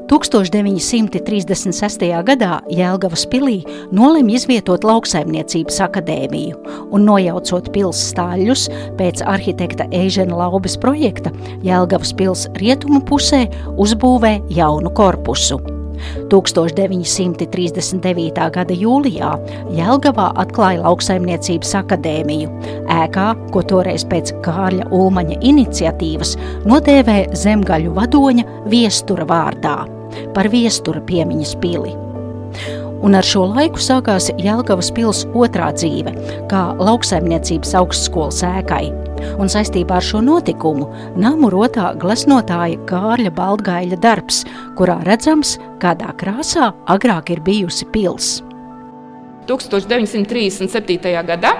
1936. 0.07 2.23
gadā 2.23 2.61
Jēlgavas 2.71 3.25
pilī 3.27 3.57
nolemj 3.91 4.37
izvietot 4.37 4.85
lauksaimniecības 4.87 5.81
akadēmiju 5.83 6.55
un 6.95 7.03
nojaucot 7.09 7.67
pils 7.75 7.99
stāļus 8.13 8.69
pēc 8.99 9.23
arhitekta 9.27 9.83
Eižena 9.91 10.37
Laubes 10.39 10.77
projekta 10.79 11.29
Jēlgavas 11.65 12.13
pils 12.15 12.47
rietumu 12.61 13.01
pusē 13.03 13.51
uzbūvē 13.75 14.47
jaunu 14.55 14.89
korpusu. 14.95 15.59
1939. 16.29 18.49
gada 18.53 18.75
jūlijā 18.77 19.31
Jēlgavā 19.73 20.27
atklāja 20.43 20.83
lauksaimniecības 20.85 21.71
akadēmiju, 21.81 22.47
ēkā, 22.99 23.27
ko 23.51 23.59
toreiz 23.73 24.03
pēc 24.07 24.25
Kārļa 24.45 24.85
Ulmaņa 24.93 25.37
iniciatīvas 25.51 26.31
nodēvē 26.69 27.17
zemgaļu 27.35 27.91
vadoņa 27.97 28.43
viestura 28.69 29.25
vārdā 29.27 29.96
par 30.35 30.49
viestura 30.53 31.01
piemiņas 31.07 31.55
pili. 31.63 31.95
Un 33.05 33.13
ar 33.13 33.25
šo 33.25 33.43
laiku 33.51 33.81
sākās 33.81 34.31
Jēlgavas 34.41 34.89
pilsētas 34.95 35.35
otrā 35.37 35.67
dzīve, 35.75 36.13
kā 36.49 36.61
lauksaimniecības 36.81 37.75
augstskolas 37.77 38.41
ēkai. 38.47 38.87
Un 39.37 39.49
saistībā 39.53 39.99
ar 39.99 40.05
šo 40.05 40.21
notikumu 40.25 40.87
namu 41.19 41.51
rotā 41.53 41.91
gleznotāja 42.01 42.79
Kārļa 42.89 43.33
Baltgaļa 43.37 43.99
darbs, 44.01 44.43
kurā 44.77 44.97
redzams, 45.05 45.55
kādā 45.81 46.09
krāsā 46.17 46.71
agrāk 46.89 47.31
ir 47.35 47.43
bijusi 47.45 47.85
pilsēta. 47.93 48.45
1937. 49.47 51.13
gadā 51.27 51.53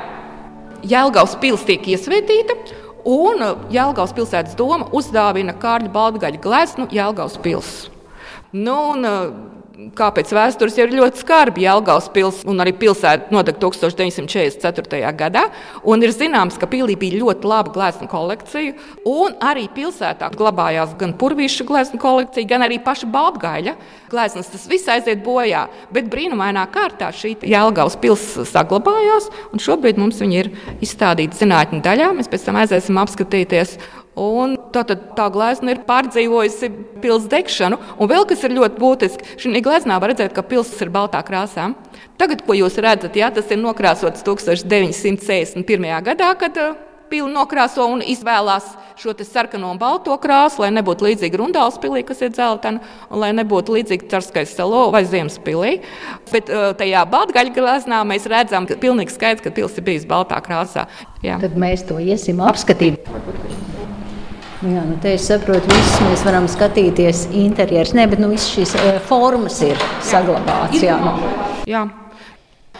Jēlgavas 0.87 1.37
pilsēta 1.41 1.69
tiek 1.69 1.93
iesvētīta, 1.93 2.57
un 3.07 3.45
Jēlgavas 3.73 4.15
pilsētas 4.17 4.57
doma 4.59 4.89
uzdāvina 4.95 5.55
Kārļa 5.61 5.93
Baltgaļa 5.93 6.41
gleznu 6.43 6.89
Jēlgavas 6.93 7.37
pilsētu. 7.45 7.96
Nu, 8.55 8.77
un, 8.93 9.07
Kāpēc 9.77 10.31
vēstures 10.33 10.73
ir 10.79 10.89
ļoti 10.89 11.21
skarbi? 11.21 11.61
Jālgaus 11.67 12.07
pilsēta 12.09 12.49
un 12.49 12.63
arī 12.63 12.71
pilsēta 12.79 13.29
nodega 13.33 13.59
1944. 13.61 15.11
gadā. 15.19 15.43
Ir 15.85 16.13
zināms, 16.15 16.57
ka 16.57 16.65
pilī 16.69 16.95
bija 16.97 17.19
ļoti 17.21 17.45
laba 17.45 17.73
glezna 17.75 18.07
kolekcija. 18.09 18.73
Un 19.05 19.35
arī 19.37 19.67
pilsētā 19.75 20.31
glabājās 20.33 20.95
gan 20.97 21.13
purvīša 21.21 21.67
glezna 21.69 22.01
kolekcija, 22.01 22.49
gan 22.49 22.65
arī 22.65 22.79
paša 22.81 23.09
Baltgaļa 23.13 23.75
gleznas. 24.09 24.49
Tas 24.49 24.65
viss 24.71 24.89
aiziet 24.89 25.21
bojā. 25.25 25.67
Bet 25.93 26.09
brīnumainā 26.09 26.65
kārtā 26.73 27.11
šī 27.13 27.35
Jālgaus 27.45 27.99
pilsēta 28.01 28.47
saglabājās. 28.49 29.29
Šobrīd 29.61 30.01
mums 30.01 30.17
viņa 30.23 30.41
ir 30.41 30.51
izstādīta 30.81 31.37
zinātņu 31.37 31.85
daļā. 31.85 32.09
Mēs 32.17 32.33
pēc 32.33 32.49
tam 32.49 32.57
aiziesim 32.63 32.97
apskatīties. 32.97 33.77
Un 34.17 34.55
tātad 34.73 35.11
tā 35.17 35.27
glezna 35.33 35.75
ir 35.75 35.83
pārdzīvojusi 35.85 36.71
pilsētas 37.03 37.29
degšanu. 37.29 37.77
Un 38.01 38.09
vēl 38.09 38.25
kas 38.29 38.41
ir 38.47 38.55
ļoti 38.57 38.81
būtiski, 38.81 39.37
šī 39.43 39.61
gleznā 39.61 39.99
var 40.01 40.13
redzēt, 40.13 40.33
ka 40.33 40.45
pilsēta 40.45 40.87
ir 40.87 40.93
baltā 40.95 41.21
krāsā. 41.27 41.69
Tagad, 42.17 42.41
ko 42.47 42.57
jūs 42.57 42.79
redzat, 42.81 43.13
jā, 43.17 43.29
tas 43.33 43.53
ir 43.53 43.61
nokrāsots 43.61 44.25
1961. 44.25 45.87
gadā, 46.07 46.31
kad 46.41 46.57
uh, 46.57 46.73
pili 47.11 47.29
nokrāso 47.31 47.85
un 47.87 48.01
izvēlās 48.01 48.73
šo 48.97 49.13
sarkano 49.21 49.69
un 49.69 49.77
balto 49.77 50.15
krāsu, 50.17 50.63
lai 50.63 50.71
nebūtu 50.73 51.05
līdzīga 51.05 51.37
Rundāls 51.37 51.77
pilī, 51.81 52.01
kas 52.07 52.23
ir 52.25 52.33
dzeltena, 52.33 52.81
un 53.11 53.21
lai 53.21 53.29
nebūtu 53.37 53.75
līdzīga 53.77 54.09
Carskais 54.09 54.55
salo 54.57 54.87
vai 54.93 55.03
Ziemas 55.05 55.37
pilī. 55.45 55.77
Bet 56.31 56.49
uh, 56.49 56.71
tajā 56.79 57.05
baltgaļa 57.13 57.53
gleznā 57.53 58.01
mēs 58.09 58.25
redzam, 58.33 58.65
ka 58.65 58.79
pilnīgi 58.81 59.13
skaidrs, 59.13 59.45
ka 59.45 59.53
pils 59.53 59.77
ir 59.77 59.85
bijis 59.85 60.09
baltā 60.09 60.41
krāsā. 60.41 60.87
Jā. 61.21 61.37
Tad 61.43 61.53
mēs 61.59 61.85
to 61.85 62.01
iesim 62.01 62.41
apskatīt. 62.41 63.05
Nu 63.05 63.46
jā, 64.65 64.83
nu 64.87 64.97
te 65.01 65.13
es 65.17 65.27
saprotu, 65.29 65.69
visas 65.69 66.01
mēs 66.07 66.25
varam 66.27 66.49
skatīties 66.49 67.27
interjeras. 67.37 67.93
Nē, 67.97 68.07
bet 68.11 68.23
nu, 68.23 68.31
visas 68.33 68.49
šīs 68.55 68.75
uh, 68.79 68.97
formas 69.09 69.61
ir 69.65 69.77
saglabātas. 70.05 70.81
Jā, 70.83 70.97
nu. 71.03 71.15
jā. 71.69 71.85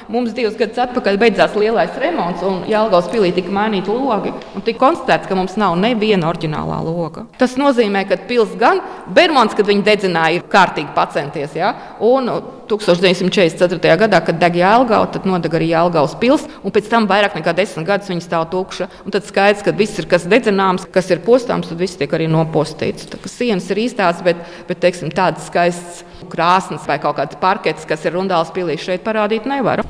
Mums 0.08 0.32
divus 0.32 0.56
gadus 0.56 0.80
atpakaļ 0.80 1.18
beidzās 1.20 1.56
lielais 1.60 1.96
remonts, 2.00 2.44
un 2.48 2.62
Jālgaus 2.72 3.10
pilī 3.12 3.34
tika 3.36 3.52
mainīti 3.52 3.92
logi. 3.92 4.32
Tika 4.64 4.80
konstatēts, 4.80 5.28
ka 5.28 5.36
mums 5.36 5.58
nav 5.60 5.76
neviena 5.82 6.30
oriģinālā 6.30 6.78
loga. 6.86 7.26
Tas 7.42 7.58
nozīmē, 7.60 8.06
ka 8.08 8.16
pils 8.30 8.54
gan 8.60 8.80
Bermons, 9.12 9.56
kad 9.58 9.68
viņi 9.68 9.84
dedzināja, 9.84 10.38
ir 10.38 10.48
kārtīgi 10.48 10.96
pacenties. 10.96 11.58
Ja? 11.60 11.74
Un 12.00 12.32
1944. 12.72 14.00
gadā, 14.00 14.24
kad 14.24 14.40
deg 14.40 14.56
Jālgauts, 14.62 15.12
tad 15.18 15.28
nodeg 15.28 15.60
arī 15.60 15.74
Jālgaus 15.74 16.16
pils, 16.22 16.48
un 16.64 16.72
pēc 16.72 16.88
tam 16.92 17.08
vairāk 17.12 17.36
nekā 17.36 17.56
desmit 17.58 17.88
gadus 17.92 18.12
viņa 18.12 18.24
stāv 18.24 18.48
tukša. 18.56 18.88
Un 19.04 19.16
tad 19.16 19.28
skaidrs, 19.28 19.64
ka 19.68 19.76
viss 19.76 20.00
ir 20.00 20.08
kas 20.08 20.28
dedzināms, 20.28 20.88
kas 20.94 21.12
ir 21.12 21.24
postāms, 21.28 21.68
tad 21.68 21.84
viss 21.84 22.00
tiek 22.00 22.16
arī 22.16 22.32
nopostīts. 22.32 23.12
Tā, 23.12 23.20
sienas 23.28 23.68
ir 23.76 23.84
īstās, 23.90 24.24
bet, 24.24 24.40
bet 24.72 24.84
teiksim, 24.84 25.12
tādas 25.12 25.52
skaistas 25.52 26.06
krāsnes 26.32 26.88
vai 26.88 27.00
kaut 27.04 27.18
kāds 27.20 27.40
parkets, 27.42 27.88
kas 27.88 28.06
ir 28.06 28.18
rundāls 28.18 28.52
pilī, 28.56 28.78
šeit 28.82 29.06
parādīt 29.06 29.48
nevaru. 29.50 29.86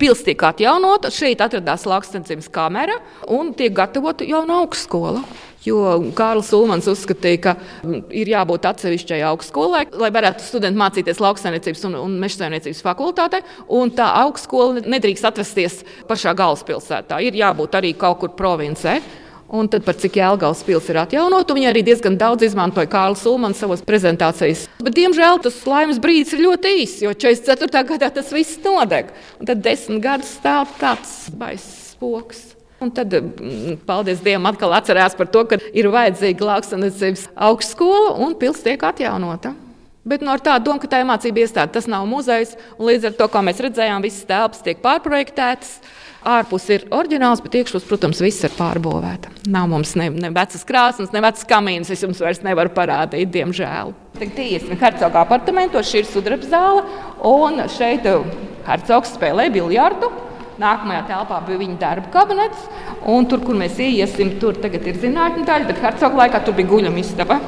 Pils 0.00 0.22
tiek 0.24 0.40
atjaunota, 0.46 1.10
šeit 1.12 1.42
atradās 1.44 1.84
lauksaimniecības 1.88 2.48
kamera 2.52 2.96
un 3.32 3.52
tiek 3.56 3.74
gatavota 3.76 4.24
jauna 4.24 4.62
augstskola. 4.62 5.24
Jo 5.66 5.96
Kārlis 6.14 6.52
Ulmans 6.54 6.86
uzskatīja, 6.86 7.40
ka 7.42 7.54
mm, 7.58 8.04
ir 8.14 8.30
jābūt 8.30 8.68
atsevišķai 8.70 9.18
augstskolai, 9.26 9.82
lai 9.98 10.12
varētu 10.14 10.44
studenti 10.46 10.78
mācīties 10.78 11.20
lauksaimniecības 11.24 11.82
un, 11.88 11.96
un 12.04 12.16
mežsaimniecības 12.22 12.84
fakultātē. 12.86 13.42
Un 13.74 13.90
tā 13.96 14.06
augstskola 14.22 14.84
nedrīkst 14.86 15.26
atrasties 15.26 15.80
pašā 16.06 16.36
galvaspilsētā. 16.38 17.18
Ir 17.26 17.40
jābūt 17.42 17.80
arī 17.80 17.96
kaut 17.98 18.22
kur 18.22 18.36
provincē. 18.38 19.00
Un 19.46 19.68
tad, 19.70 19.84
par 19.86 19.94
cik 19.94 20.16
Jēlgavas 20.18 20.64
pilsēta 20.66 20.90
ir 20.92 20.98
atjaunota, 21.04 21.54
viņi 21.54 21.68
arī 21.70 21.84
diezgan 21.86 22.16
daudz 22.18 22.48
izmantoja 22.48 22.90
Kārlis 22.90 23.22
Ulmans 23.30 23.60
savas 23.62 23.84
prezentācijas. 23.86 24.64
Bet, 24.80 24.96
diemžēl 24.96 25.38
tas 25.44 25.60
laimes 25.70 26.00
brīdis 26.02 26.34
ir 26.34 26.42
ļoti 26.48 26.72
īss, 26.82 27.04
jo 27.04 27.14
44. 27.14 27.84
gadā 27.92 28.10
tas 28.16 28.32
viss 28.34 28.58
nodeg. 28.64 29.12
Un 29.38 29.46
tad 29.46 29.62
desmit 29.62 30.02
gadus 30.02 30.34
stāv 30.40 30.72
tāds 30.80 31.28
baiss 31.38 31.92
spoks. 31.92 32.42
Un 32.82 32.90
tad, 32.92 33.14
mm, 33.14 33.78
paldies 33.86 34.18
Dievam, 34.20 34.50
atkal 34.50 34.74
atcerās 34.76 35.14
par 35.16 35.30
to, 35.32 35.44
ka 35.48 35.60
ir 35.72 35.88
vajadzīga 35.94 36.50
lauksaimniecības 36.50 37.28
augstskola 37.48 38.16
un 38.26 38.34
pilsēta 38.36 38.74
tiek 38.74 38.84
atjaunota. 38.90 39.54
Bet 40.06 40.22
no 40.22 40.36
tāda 40.38 40.62
doma, 40.62 40.78
ka 40.78 40.90
tā 40.90 41.00
ir 41.02 41.08
mācība 41.08 41.42
iestāde, 41.42 41.72
tas 41.74 41.88
nav 41.90 42.04
muzejs. 42.06 42.54
Līdz 42.78 43.08
ar 43.08 43.16
to, 43.18 43.26
kā 43.32 43.40
mēs 43.42 43.62
redzējām, 43.64 44.04
visas 44.04 44.28
telpas 44.28 44.62
tiek 44.62 44.78
pārprojektētas. 44.84 45.80
Ārpus 46.26 46.64
ir 46.74 46.82
oriģināls, 46.90 47.38
bet 47.44 47.54
iekšpus, 47.60 47.84
protams, 47.86 48.18
viss 48.24 48.42
ir 48.42 48.50
pārbūvēta. 48.56 49.30
Nav 49.52 49.68
mums 49.70 49.92
ne, 49.98 50.08
ne 50.10 50.32
vecas 50.34 50.64
krāsas, 50.66 51.12
ne 51.14 51.20
vecas 51.22 51.46
kamīnas. 51.46 51.92
Es 51.94 52.02
jums 52.02 52.18
vairs 52.18 52.40
nevaru 52.42 52.72
parādīt, 52.74 53.30
diemžēl. 53.36 53.92
Tagad 54.18 54.40
iesim 54.42 54.74
Hercoga 54.80 55.22
apartamentos, 55.22 55.86
šī 55.86 56.02
ir 56.02 56.08
sudraba 56.10 56.48
zāle. 56.50 56.82
Un 57.30 57.62
šeit 57.70 58.08
uh, 58.10 58.26
Hercogs 58.66 59.12
spēlē 59.14 59.46
biljardu. 59.54 60.10
Nākamajā 60.58 61.04
telpā 61.12 61.38
bija 61.46 61.60
viņa 61.60 61.78
darba 61.78 62.10
kabinets, 62.14 62.64
un 63.12 63.28
tur, 63.30 63.42
kur 63.44 63.58
mēs 63.60 63.76
iesim, 63.84 64.32
tur 64.40 64.56
tagad 64.58 64.88
ir 64.88 64.98
zinātnē 65.02 65.44
daļa, 65.46 65.68
bet 65.68 65.82
Hercoga 65.84 66.24
laikā 66.24 66.40
tur 66.42 66.56
bija 66.58 66.72
guļamistaba. 66.72 67.38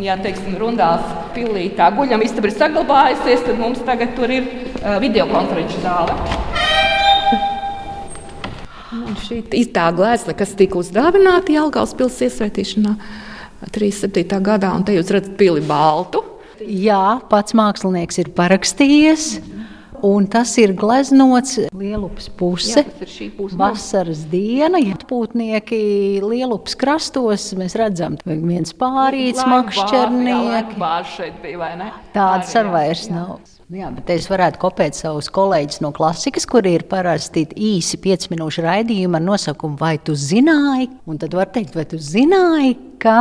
Ja 0.00 0.14
teiksim, 0.22 0.54
rundās 0.56 1.04
pilī 1.34 1.66
tā 1.76 1.90
guļamistaba 1.98 2.48
ir 2.48 2.56
saglabājusies, 2.56 3.44
tad 3.50 3.60
mums 3.60 3.84
tagad 3.84 4.16
tur 4.16 4.32
ir 4.32 4.48
uh, 4.48 4.96
videokonferenču 5.02 5.84
zāle. 5.84 6.59
Šī 9.24 9.40
ir 9.58 9.70
tā 9.74 9.88
glezna, 9.96 10.34
kas 10.38 10.54
tika 10.58 10.80
uzdāvināta 10.80 11.54
Jālgājas 11.54 11.96
pilsētas 11.98 12.26
iesvētīšanā 12.28 12.96
37. 13.74 14.40
gadā, 14.44 14.72
un 14.76 14.84
te 14.86 14.94
jūs 14.96 15.10
redzat 15.12 15.36
pili 15.40 15.62
baltu. 15.66 16.22
Jā, 16.60 17.20
pats 17.30 17.56
mākslinieks 17.56 18.20
ir 18.22 18.32
parakstījies. 18.36 19.32
Un 20.00 20.24
tas 20.32 20.54
ir 20.56 20.72
gleznots 20.72 21.58
Lielupas 21.76 22.30
puse. 22.32 22.80
Jā, 22.86 23.28
puse 23.36 23.58
vasaras 23.60 24.22
diena. 24.32 24.80
Atpūtnieki 24.94 25.80
Lielupas 26.24 26.76
krastos 26.80 27.50
mēs 27.60 27.76
redzam, 27.76 28.16
viens 28.24 28.72
pārīts, 28.72 29.44
makšķernieki. 29.44 30.80
Tādas 32.16 32.56
ar 32.56 32.72
vairs 32.72 33.10
nav. 33.12 33.59
Nu 33.70 33.78
jā, 33.78 33.86
bet 33.94 34.08
es 34.10 34.24
varētu 34.26 34.58
kopēt 34.58 34.96
savus 34.98 35.28
kolēģus 35.30 35.78
no 35.84 35.92
klasikas, 35.94 36.42
kuri 36.50 36.72
ir 36.74 36.82
parasti 36.90 37.44
īsi 37.54 38.00
5 38.02 38.26
minūšu 38.32 38.64
raidījumi 38.64 39.14
ar 39.14 39.22
nosaukumu 39.22 39.78
Vai 39.78 39.92
tu 40.02 40.16
zināji? 40.18 40.88
Un 41.06 41.20
tad 41.22 41.36
var 41.38 41.52
teikt, 41.54 41.76
vai 41.78 41.84
tu 41.86 42.00
zināji, 42.02 42.72
ka 43.00 43.16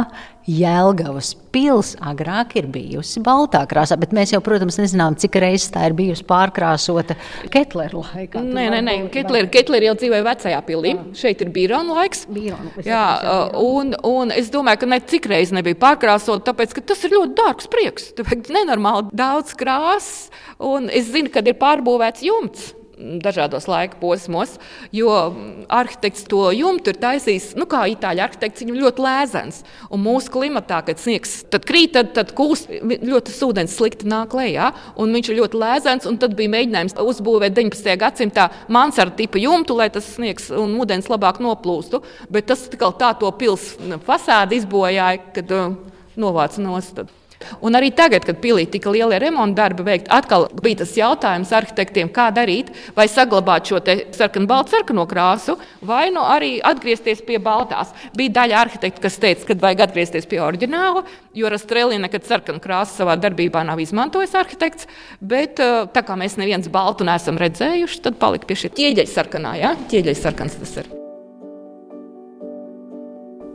Jēlgavas 0.50 1.36
pils 1.54 1.92
agrāk 2.02 2.56
ir 2.58 2.70
bijusi 2.74 3.22
baltā 3.22 3.62
krāsā, 3.70 3.98
bet 4.02 4.16
mēs 4.16 4.32
jau, 4.34 4.40
protams, 4.42 4.80
nezinām, 4.82 5.18
cik 5.20 5.36
reizes 5.44 5.70
tā 5.74 5.84
ir 5.90 5.96
bijusi 5.98 6.26
pārkrāsota 6.30 7.18
Ketlera 7.54 8.02
laikā. 8.02 8.42
Nē, 8.42 8.64
nē, 8.74 8.80
nē. 8.86 8.96
Ketler, 9.14 9.50
Ketler 9.54 9.86
jau 9.86 9.94
dzīvoja 10.00 10.26
vecajā 10.26 10.62
pilī. 10.66 10.96
Jā. 10.96 11.06
Šeit 11.22 11.44
ir 11.46 11.54
Bīrona 11.54 12.00
laiks. 12.00 12.26
Bīrona, 12.34 12.74
jā, 12.88 13.04
un, 13.62 13.94
un 14.10 14.34
es 14.34 14.50
domāju, 14.54 14.82
ka 14.82 14.92
ne 14.96 15.02
cik 15.12 15.30
reizes 15.30 15.54
nebija 15.58 15.78
pārkrāsota, 15.84 16.48
tāpēc, 16.50 16.74
ka 16.78 16.86
tas 16.94 17.06
ir 17.06 17.14
ļoti 17.18 17.38
dārgs 17.38 17.70
prieks. 17.70 18.10
Tāpēc 18.18 18.50
nenormāli 18.56 19.14
daudz 19.14 19.54
krāsas, 19.60 20.34
un 20.58 20.90
es 20.90 21.12
zinu, 21.14 21.30
kad 21.34 21.46
ir 21.50 21.60
pārbūvēts 21.62 22.26
jumts 22.26 22.72
dažādos 23.00 23.68
laika 23.70 23.98
posmos, 24.02 24.58
jo 24.96 25.10
arhitekts 25.72 26.26
to 26.30 26.50
jumtu 26.56 26.92
ir 26.92 27.00
taisījis, 27.00 27.54
nu, 27.60 27.68
kā 27.70 27.86
itāļu 27.94 28.24
arhitekts, 28.26 28.64
viņam 28.64 28.80
ļoti 28.84 29.06
lēzens. 29.06 29.62
Un 29.90 30.04
mūsu 30.04 30.34
klimatā, 30.34 30.82
kad 30.88 31.02
sniegs 31.02 31.40
tad 31.52 31.68
krīt, 31.70 31.94
tad, 31.96 32.12
tad 32.18 32.34
kūst 32.38 32.70
ļoti 32.70 33.36
ūdens 33.48 33.76
slikti 33.80 34.10
nāk 34.10 34.36
lejā, 34.38 34.72
un 35.00 35.16
viņš 35.16 35.32
ir 35.32 35.40
ļoti 35.40 35.62
lēzens, 35.64 36.10
un 36.10 36.20
tad 36.22 36.36
bija 36.40 36.54
mēģinājums 36.58 36.98
uzbūvēt 37.04 37.56
19. 37.58 37.96
gadsimtā 38.04 38.50
mansardu 38.72 39.18
tipa 39.22 39.42
jumtu, 39.42 39.78
lai 39.80 39.90
tas 39.94 40.08
sniegs 40.18 40.50
un 40.56 40.76
ūdens 40.82 41.10
labāk 41.12 41.40
noplūstu, 41.44 42.04
bet 42.30 42.50
tas 42.52 42.68
tā 42.70 43.14
to 43.20 43.32
pils 43.40 43.72
fasādi 44.08 44.60
izbojāja, 44.60 45.24
kad 45.36 45.56
uh, 45.56 45.72
novāca 46.20 46.62
nost. 46.64 47.06
Un 47.64 47.78
arī 47.78 47.92
tagad, 47.96 48.26
kad 48.28 48.40
pilī 48.44 48.66
tika 48.70 48.92
lielie 48.92 49.20
remonta 49.22 49.64
darbi 49.64 49.86
veikti, 49.88 50.12
atkal 50.12 50.48
bija 50.62 50.82
tas 50.82 50.96
jautājums 50.98 51.54
arhitektiem, 51.56 52.12
kā 52.14 52.30
darīt, 52.36 52.72
vai 52.98 53.08
saglabāt 53.12 53.72
šo 53.72 53.80
sarkanu-baltu 54.16 54.76
sarkano 54.76 55.06
krāsu, 55.10 55.56
vai 55.86 56.10
nu 56.14 56.24
arī 56.26 56.58
atgriezties 56.66 57.24
pie 57.26 57.40
baltās. 57.44 57.94
Bija 58.18 58.36
daļa 58.42 58.60
arhitektu, 58.66 59.04
kas 59.06 59.20
teica, 59.22 59.48
ka 59.48 59.60
vajag 59.64 59.86
atgriezties 59.88 60.30
pie 60.30 60.42
oriģināla, 60.44 61.06
jo 61.40 61.52
Rastrēlī 61.52 62.00
nekad 62.04 62.28
sarkanu 62.28 62.62
krāsu 62.64 63.00
savā 63.00 63.16
darbībā 63.20 63.64
nav 63.68 63.82
izmantojis 63.84 64.36
arhitekts, 64.40 64.90
bet 65.22 65.64
eh, 65.64 65.82
tā 65.96 66.06
kā 66.06 66.20
mēs 66.20 66.38
neviens 66.42 66.70
baltu 66.72 67.08
neesam 67.08 67.40
redzējuši, 67.40 68.06
tad 68.08 68.22
palika 68.22 68.50
pie 68.50 68.64
šī 68.66 68.76
ķieģeļa 68.80 69.14
sarkanā, 69.16 69.58
ja? 69.64 69.76
ķieģeļa 69.90 70.24
sarkans 70.28 70.60
tas 70.60 70.80
ir. 70.84 70.99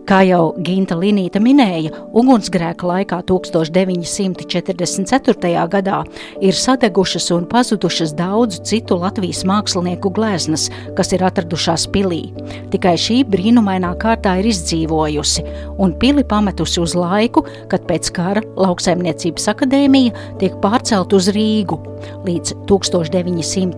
Kā 0.05 0.19
jau 0.29 0.53
Ginta 0.61 0.99
Linīta 1.01 1.41
minēja, 1.41 1.89
ugunsgrēka 2.13 2.85
laikā 2.85 3.25
1944. 3.25 5.65
gadā 5.73 6.05
ir 6.45 6.53
sadegušas 6.53 7.33
un 7.33 7.49
pazudušas 7.49 8.13
daudzu 8.19 8.61
citu 8.69 9.01
Latvijas 9.01 9.41
mākslinieku 9.49 10.13
gleznas, 10.13 10.69
kas 10.99 11.09
ir 11.17 11.25
atradušās 11.25 11.89
pilī. 11.95 12.37
Tikai 12.75 12.93
šī 13.01 13.25
brīnumainā 13.33 13.95
kārtā 14.03 14.35
ir 14.43 14.47
izdzīvojusi, 14.51 15.41
un 15.81 15.97
pili 15.97 16.25
pametusi 16.29 16.85
uz 16.85 16.93
laiku, 16.93 17.41
kad 17.73 17.89
pēc 17.89 18.13
kara 18.13 18.45
lauksaimniecības 18.61 19.49
akadēmija 19.55 20.13
tiek 20.43 20.53
pārcelt 20.61 21.17
uz 21.17 21.33
Rīgu. 21.33 21.81
Līdz 22.29 22.53
1957. 22.69 23.73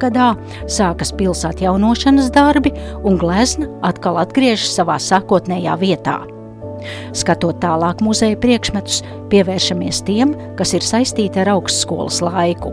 gadā 0.00 0.32
sākas 0.64 1.12
pilsētas 1.20 1.68
jaunošanas 1.68 2.32
darbi, 2.32 2.72
un 3.04 3.20
glezna 3.20 3.68
atkal 3.84 4.16
atgriežas 4.24 4.69
savā 4.72 4.98
sākotnējā 5.02 5.76
vietā. 5.80 6.20
Skatot 7.16 7.58
tālāk 7.60 8.00
muzeja 8.04 8.38
priekšmetus, 8.40 9.02
pievēršamies 9.32 10.04
tiem, 10.06 10.32
kas 10.58 10.72
ir 10.76 10.86
saistīti 10.86 11.42
ar 11.42 11.52
augstskolas 11.56 12.22
laiku. 12.24 12.72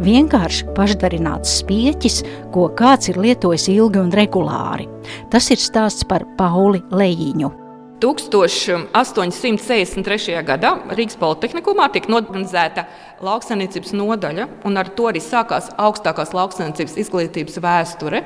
Vienkārši 0.00 0.70
pašdarināts 0.76 1.58
spieķis, 1.60 2.22
ko 2.54 2.70
kāds 2.78 3.10
ir 3.12 3.20
lietojis 3.20 3.68
ilgi 3.74 4.00
un 4.00 4.10
regulāri. 4.14 4.86
Tas 5.32 5.50
ir 5.52 5.60
stāsts 5.60 6.06
par 6.08 6.24
Pauli 6.38 6.80
Lejiņu. 6.94 7.50
1863. 7.96 10.36
gadā 10.44 10.76
Rīgas 10.92 11.16
Politehnikumā 11.16 11.88
tika 11.94 12.10
norganizēta 12.12 12.84
lauksaimniecības 13.24 13.92
nodaļa, 13.96 14.44
un 14.68 14.76
ar 14.76 14.90
to 14.92 15.08
arī 15.08 15.16
sākās 15.24 15.72
augstākās 15.80 16.36
lauksaimniecības 16.36 16.92
izglītības 17.00 17.56
vēsture 17.64 18.20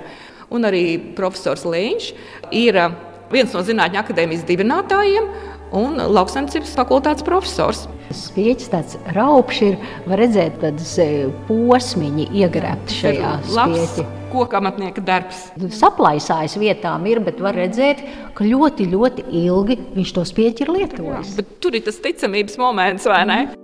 un 0.51 0.67
arī 0.69 0.85
profesors 1.17 1.65
Līņš 1.69 2.11
ir 2.57 2.79
uh, 2.81 2.99
viens 3.33 3.55
no 3.55 3.63
Zinātņu 3.65 4.03
akadēmijas 4.03 4.45
dibinātājiem 4.49 5.31
un 5.77 6.01
lauksaimniecības 6.11 6.75
fakultātes 6.79 7.27
profesors. 7.27 7.85
Spieķis 8.11 8.71
tāds 8.73 8.97
raupšs 9.15 9.61
ir, 9.69 9.77
var 10.11 10.19
redzēt, 10.19 10.57
tādas 10.65 10.97
e, 10.99 11.29
posmiņi 11.47 12.27
iegrēbti 12.41 12.97
šajā 13.05 13.37
spieķi. 13.47 14.07
Kokamatnieka 14.33 15.03
darbs. 15.07 15.47
Saplaisājis 15.79 16.59
vietām 16.59 17.07
ir, 17.11 17.23
bet 17.27 17.39
var 17.43 17.59
redzēt, 17.59 18.03
ka 18.35 18.47
ļoti, 18.47 18.91
ļoti 18.91 19.29
ilgi 19.45 19.79
viņš 19.95 20.19
to 20.19 20.27
spieķi 20.27 20.67
ir 20.67 20.75
lietojis. 20.75 21.39
Jā, 21.39 21.49
tur 21.63 21.79
ir 21.79 21.87
tas 21.87 22.03
ticamības 22.03 22.59
moments, 22.59 23.07
vai 23.11 23.25
ne? 23.31 23.41
Mm. 23.47 23.60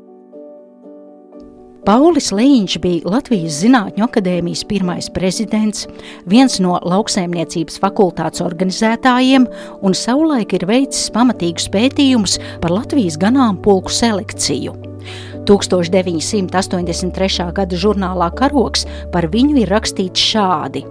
Paulis 1.87 2.33
Līņš 2.35 2.81
bija 2.83 3.07
Latvijas 3.13 3.61
Zinātņu 3.61 4.09
akadēmijas 4.09 4.65
pirmais 4.67 5.07
prezidents, 5.15 5.85
viens 6.27 6.57
no 6.59 6.81
lauksaimniecības 6.83 7.79
fakultātes 7.79 8.43
organizētājiem 8.43 9.47
un 9.87 9.95
savulaik 9.95 10.57
ir 10.59 10.67
veicis 10.67 11.07
pamatīgus 11.15 11.71
pētījumus 11.71 12.41
par 12.65 12.75
Latvijas 12.75 13.15
ganāmpulku 13.23 13.95
selekciju. 13.95 14.75
1983. 15.47 17.55
gada 17.55 17.79
žurnālā 17.79 18.35
Karoks 18.35 18.83
par 19.15 19.31
viņu 19.31 19.63
ir 19.63 19.71
rakstīts 19.71 20.19
šādi. 20.35 20.83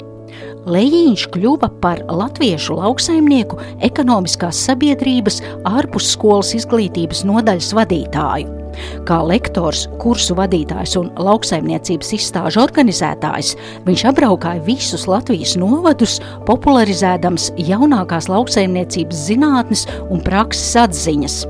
Lejiņš 0.64 1.28
kļuva 1.36 1.76
par 1.84 2.08
latviešu 2.08 2.80
lauksaimnieku 2.80 3.60
ekonomiskās 3.84 4.64
sabiedrības 4.72 5.44
ārpusskolas 5.68 6.56
izglītības 6.56 7.28
nodaļas 7.28 7.76
vadītāju. 7.76 8.65
Kā 9.08 9.20
lektors, 9.26 9.86
kursu 10.02 10.38
vadītājs 10.38 10.96
un 11.02 11.12
lauksaimniecības 11.18 12.14
izstāžu 12.20 12.64
organizētājs, 12.66 13.56
viņš 13.88 14.06
apbraukāja 14.12 14.64
visus 14.66 15.08
Latvijas 15.10 15.56
novadus, 15.60 16.20
popularizēdams 16.48 17.52
jaunākās 17.58 18.30
lauksaimniecības 18.32 19.28
zinātnes 19.30 19.86
un 20.10 20.24
prakses 20.26 20.74
atziņas. 20.86 21.44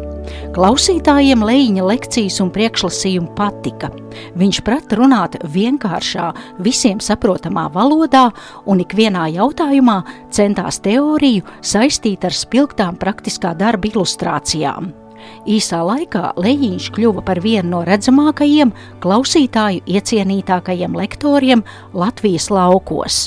Klausītājiem 0.56 1.44
Leņķa 1.46 1.86
lekcijas 1.86 2.40
un 2.44 2.50
priekšlasījumi 2.56 3.34
patika. 3.38 3.90
Viņš 4.40 4.62
prata 4.66 5.00
runāt 5.00 5.38
vienkāršā, 5.52 6.30
visiem 6.64 7.02
saprotamā 7.04 7.68
valodā, 7.74 8.30
un 8.66 8.82
ikvienā 8.84 9.28
jautājumā 9.36 10.02
centās 10.34 10.80
teoriju 10.86 11.44
saistīt 11.60 12.26
ar 12.28 12.36
spilgtām 12.36 13.00
praktiskā 13.02 13.52
darba 13.60 13.92
ilustrācijām. 13.92 14.94
Īsā 15.46 15.84
laikā 15.86 16.34
Leņķis 16.42 16.92
kļuva 16.96 17.22
par 17.26 17.42
vienu 17.44 17.76
no 17.76 17.84
redzamākajiem, 17.88 18.74
klausītāju 19.04 19.86
iecienītākajiem 19.86 20.98
lektoriem 20.98 21.66
Latvijas 21.94 22.52
laukos. 22.54 23.26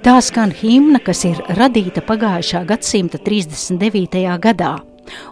Tā 0.00 0.16
skan 0.24 0.50
himna, 0.50 0.98
kas 1.04 1.20
ir 1.28 1.38
radīta 1.54 2.00
pagājušā 2.02 2.64
gadsimta 2.66 3.20
39. 3.20 4.24
gadā 4.40 4.78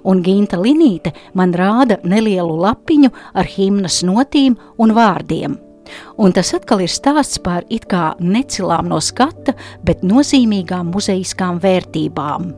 un 0.04 0.22
Ginta 0.24 0.58
Linīte 0.60 1.14
man 1.34 1.54
rāda 1.56 1.98
nelielu 2.04 2.58
lapiņu 2.64 3.10
ar 3.34 3.48
himnas 3.56 4.02
notīm 4.06 4.58
un 4.78 4.94
vārdiem. 4.96 5.58
Un 6.20 6.34
tas 6.36 6.52
atkal 6.56 6.82
ir 6.84 6.92
stāsts 6.92 7.40
par 7.42 7.64
it 7.72 7.86
kā 7.88 8.12
necilām 8.20 8.90
no 8.90 9.00
skata, 9.00 9.54
bet 9.84 10.04
nozīmīgām 10.06 10.90
muzejiskām 10.92 11.60
vērtībām. 11.62 12.50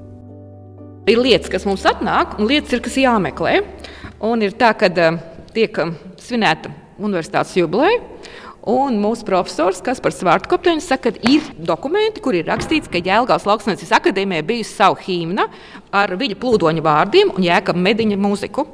Ir 1.11 1.23
lietas, 1.23 1.51
kas 1.53 1.67
mums 1.67 1.87
atnāk, 1.89 2.37
un 2.39 2.51
lietas 2.51 2.75
ir, 2.77 2.83
kas 2.85 2.99
jāmeklē. 3.01 3.61
Un 4.27 4.43
ir 4.45 4.55
tā, 4.59 4.75
ka 4.77 4.91
uh, 4.91 5.17
tiek 5.55 5.79
uh, 5.81 5.95
svinēta 6.21 6.73
universitātes 7.01 7.57
jubileja, 7.57 8.03
Un 8.69 8.99
mūsu 9.01 9.25
profesors 9.25 9.81
Kaspars 9.85 10.21
Vārtkopteņš 10.27 10.85
saka, 10.85 11.15
ka 11.15 11.31
ir 11.33 11.47
dokumenti, 11.57 12.21
kur 12.21 12.37
ir 12.37 12.49
rakstīts, 12.51 12.91
ka 12.93 13.01
Jēlgājas 13.01 13.47
Lauksnēcības 13.49 13.95
akadēmijā 13.97 14.45
bijusi 14.45 14.75
savu 14.75 14.99
himna 15.01 15.47
ar 15.97 16.13
viņa 16.21 16.37
plūdoņa 16.41 16.85
vārdiem 16.85 17.33
un 17.33 17.47
jēkab 17.47 17.81
mediņa 17.81 18.21
mūziku. 18.21 18.67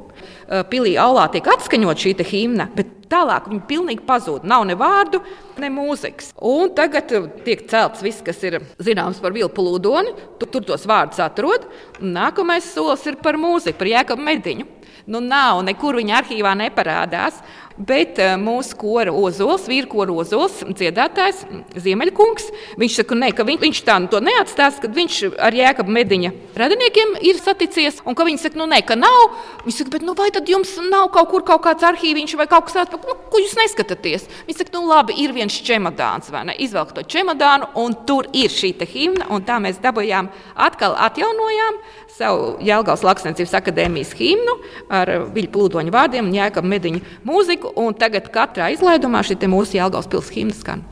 Pilī 0.71 0.95
aulā 0.99 1.27
tiek 1.31 1.47
atskaņot 1.47 2.03
šī 2.03 2.13
himna, 2.27 2.67
bet 2.75 2.93
tālāk 3.11 3.47
viņa 3.47 3.63
pilnīgi 3.67 4.03
pazūd. 4.07 4.43
Nav 4.47 4.65
ne 4.67 4.75
vārdu, 4.79 5.21
ne 5.59 5.69
mūzikas. 5.71 6.33
Un 6.43 6.71
tagad 6.75 7.11
tiek 7.45 7.63
celts 7.71 8.03
viss, 8.03 8.23
kas 8.23 8.43
ir 8.47 8.59
zināms 8.83 9.21
par 9.23 9.35
vilpu 9.35 9.55
plūdoni, 9.59 10.15
tu 10.39 10.49
tur 10.51 10.65
tos 10.67 10.87
vārdus 10.87 11.21
atrod. 11.23 11.67
Nākamais 12.03 12.67
solis 12.73 13.05
ir 13.07 13.19
par 13.23 13.39
mūziku, 13.39 13.79
par 13.79 13.91
jēkabu 13.91 14.27
mediņu. 14.27 14.73
Nu, 15.07 15.21
nav, 15.23 15.61
nekur 15.63 15.95
viņa 15.95 16.17
arhīvā 16.19 16.51
neparādās. 16.59 17.39
Bet 17.77 18.17
uh, 18.17 18.33
mūsu 18.41 18.73
kora 18.79 19.11
ozols, 19.13 19.67
vīru 19.69 19.85
kora 19.91 20.13
ozols, 20.17 20.63
dziedātājs 20.65 21.43
Ziemeļkungs, 21.77 22.47
viņš 22.81 22.95
saka, 23.01 23.17
ne, 23.19 23.29
ka 23.37 23.45
viņ, 23.45 23.59
viņš 23.61 23.81
tā 23.85 23.99
nu 24.01 24.09
to 24.09 24.21
neatstās, 24.23 24.79
kad 24.81 24.95
viņš 24.97 25.19
ar 25.37 25.53
Jēkabu 25.53 25.93
mediņa 25.93 26.31
radiniekiem 26.57 27.13
ir 27.21 27.37
saticies, 27.37 27.99
un 28.01 28.17
ka 28.17 28.25
viņi 28.25 28.41
saka, 28.41 28.57
nu 28.57 28.65
nē, 28.71 28.81
ka 28.87 28.97
nav. 28.97 29.37
Viņš 29.67 29.77
saka, 29.83 29.93
bet 29.93 30.07
nu, 30.07 30.15
vai 30.17 30.31
tad 30.33 30.49
jums 30.49 30.73
nav 30.89 31.11
kaut 31.13 31.29
kur 31.29 31.45
kaut 31.45 31.61
kāds 31.67 31.85
arhīviņš 31.85 32.33
vai 32.39 32.49
kaut 32.49 32.65
kas 32.65 32.79
tāds, 32.79 32.97
nu, 32.97 33.17
ko 33.29 33.43
jūs 33.43 33.53
neskatāties? 33.61 34.25
Viņš 34.49 34.63
saka, 34.63 34.73
nu 34.73 34.89
labi, 34.89 35.19
ir 35.21 35.35
viens 35.37 35.61
čemodāns, 35.69 36.31
vai 36.33 36.47
ne? 36.49 36.57
Izvelk 36.65 36.95
to 36.97 37.05
čemodānu, 37.05 37.69
un 37.77 37.93
tur 38.09 38.25
ir 38.33 38.49
šī 38.53 38.73
himna, 38.89 39.29
un 39.29 39.45
tā 39.45 39.61
mēs 39.61 39.77
dabūjām 39.83 40.31
atkal 40.65 40.97
atjaunojām 41.07 41.81
savu 42.17 42.55
Jēlgavas 42.65 43.03
Laksniecības 43.05 43.53
akadēmijas 43.59 44.13
himnu 44.17 44.55
ar 44.93 45.11
viļu 45.33 45.51
plūdoņu 45.53 45.93
vārdiem 45.93 46.29
un 46.29 46.35
Jēkabu 46.37 46.71
mediņu 46.71 47.01
mūziku 47.27 47.66
mūziku, 47.67 47.87
un 47.87 47.93
tagad 47.93 48.29
katrā 48.31 48.71
izlaidumā 48.73 49.23
šī 49.23 49.37
mūsu 49.47 49.77
Jālgaus 49.77 50.07
pilsētas 50.07 50.35
himna 50.35 50.53
skan. 50.53 50.83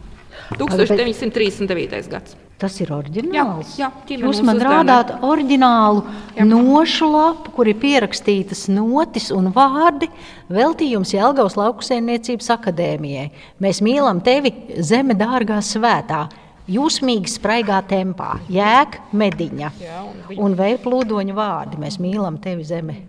1939. 0.57 2.09
gads. 2.09 2.35
Tas 2.57 2.79
ir 2.79 2.87
oriģināls. 2.95 3.75
Jā, 3.75 3.89
jā, 4.07 4.17
Jūs 4.17 4.39
man 4.45 4.61
rādāt 4.63 5.09
oriģinālu 5.21 6.05
jā. 6.37 6.45
nošu 6.47 7.09
lapu, 7.11 7.51
kur 7.51 7.67
ir 7.67 7.75
pierakstītas 7.75 8.69
notis 8.71 9.27
un 9.35 9.51
vārdi 9.51 10.07
veltījums 10.47 11.11
Jelgavas 11.11 11.57
laukusēmniecības 11.59 12.47
akadēmijai. 12.55 13.27
Mēs 13.59 13.81
mīlam 13.83 14.23
tevi 14.23 14.53
zeme 14.79 15.17
dārgā 15.19 15.59
svētā. 15.59 16.29
Jūsmīgi 16.71 17.29
spraigā 17.29 17.81
tempā, 17.85 18.39
jēga 18.49 19.03
mediņa 19.13 19.73
jā, 19.77 19.99
un, 20.07 20.39
un 20.47 20.55
vēl 20.57 20.79
plūdoņa 20.81 21.35
vārdi. 21.35 21.77
Mēs 21.77 21.99
mīlam 22.01 22.39
tevi 22.41 22.63
zeme 22.65 23.01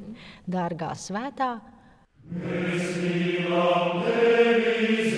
dārgā 0.50 0.90
svētā. 0.98 1.54
Mēs 2.34 2.96
mīlam 2.98 4.02
tevi 4.06 5.10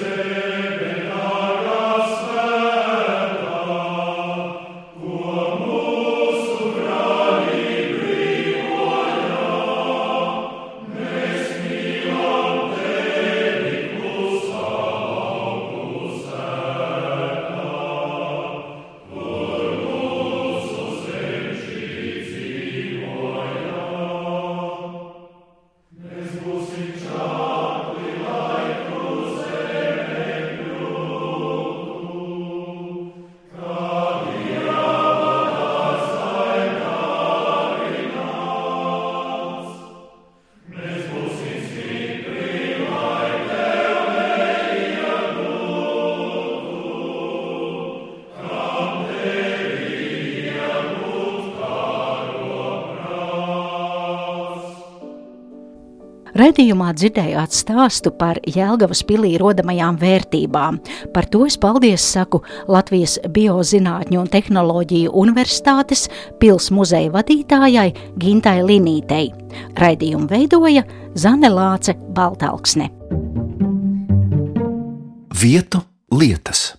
Raidījumā 56.38 56.92
dzirdējāt 56.94 57.54
stāstu 57.56 58.12
par 58.14 58.38
Jēlgavas 58.46 59.00
pilī 59.08 59.32
rodamajām 59.42 59.96
vērtībām. 59.98 60.78
Par 61.10 61.26
to 61.26 61.42
es 61.48 61.56
paldies 61.58 62.04
saku 62.14 62.44
Latvijas 62.70 63.16
Biozinātņu 63.34 64.20
un 64.22 64.30
tehnoloģiju 64.30 65.16
universitātes 65.18 66.06
pils 66.38 66.70
muzeja 66.70 67.10
vadītājai 67.16 67.90
Gintai 68.22 68.60
Linītei. 68.62 69.32
Raidījumu 69.82 70.30
veidoja 70.30 70.86
Zane 71.18 71.50
Lāce 71.50 71.98
Baltalksne. 71.98 72.92
Vietu 75.42 75.82
lietas. 76.14 76.77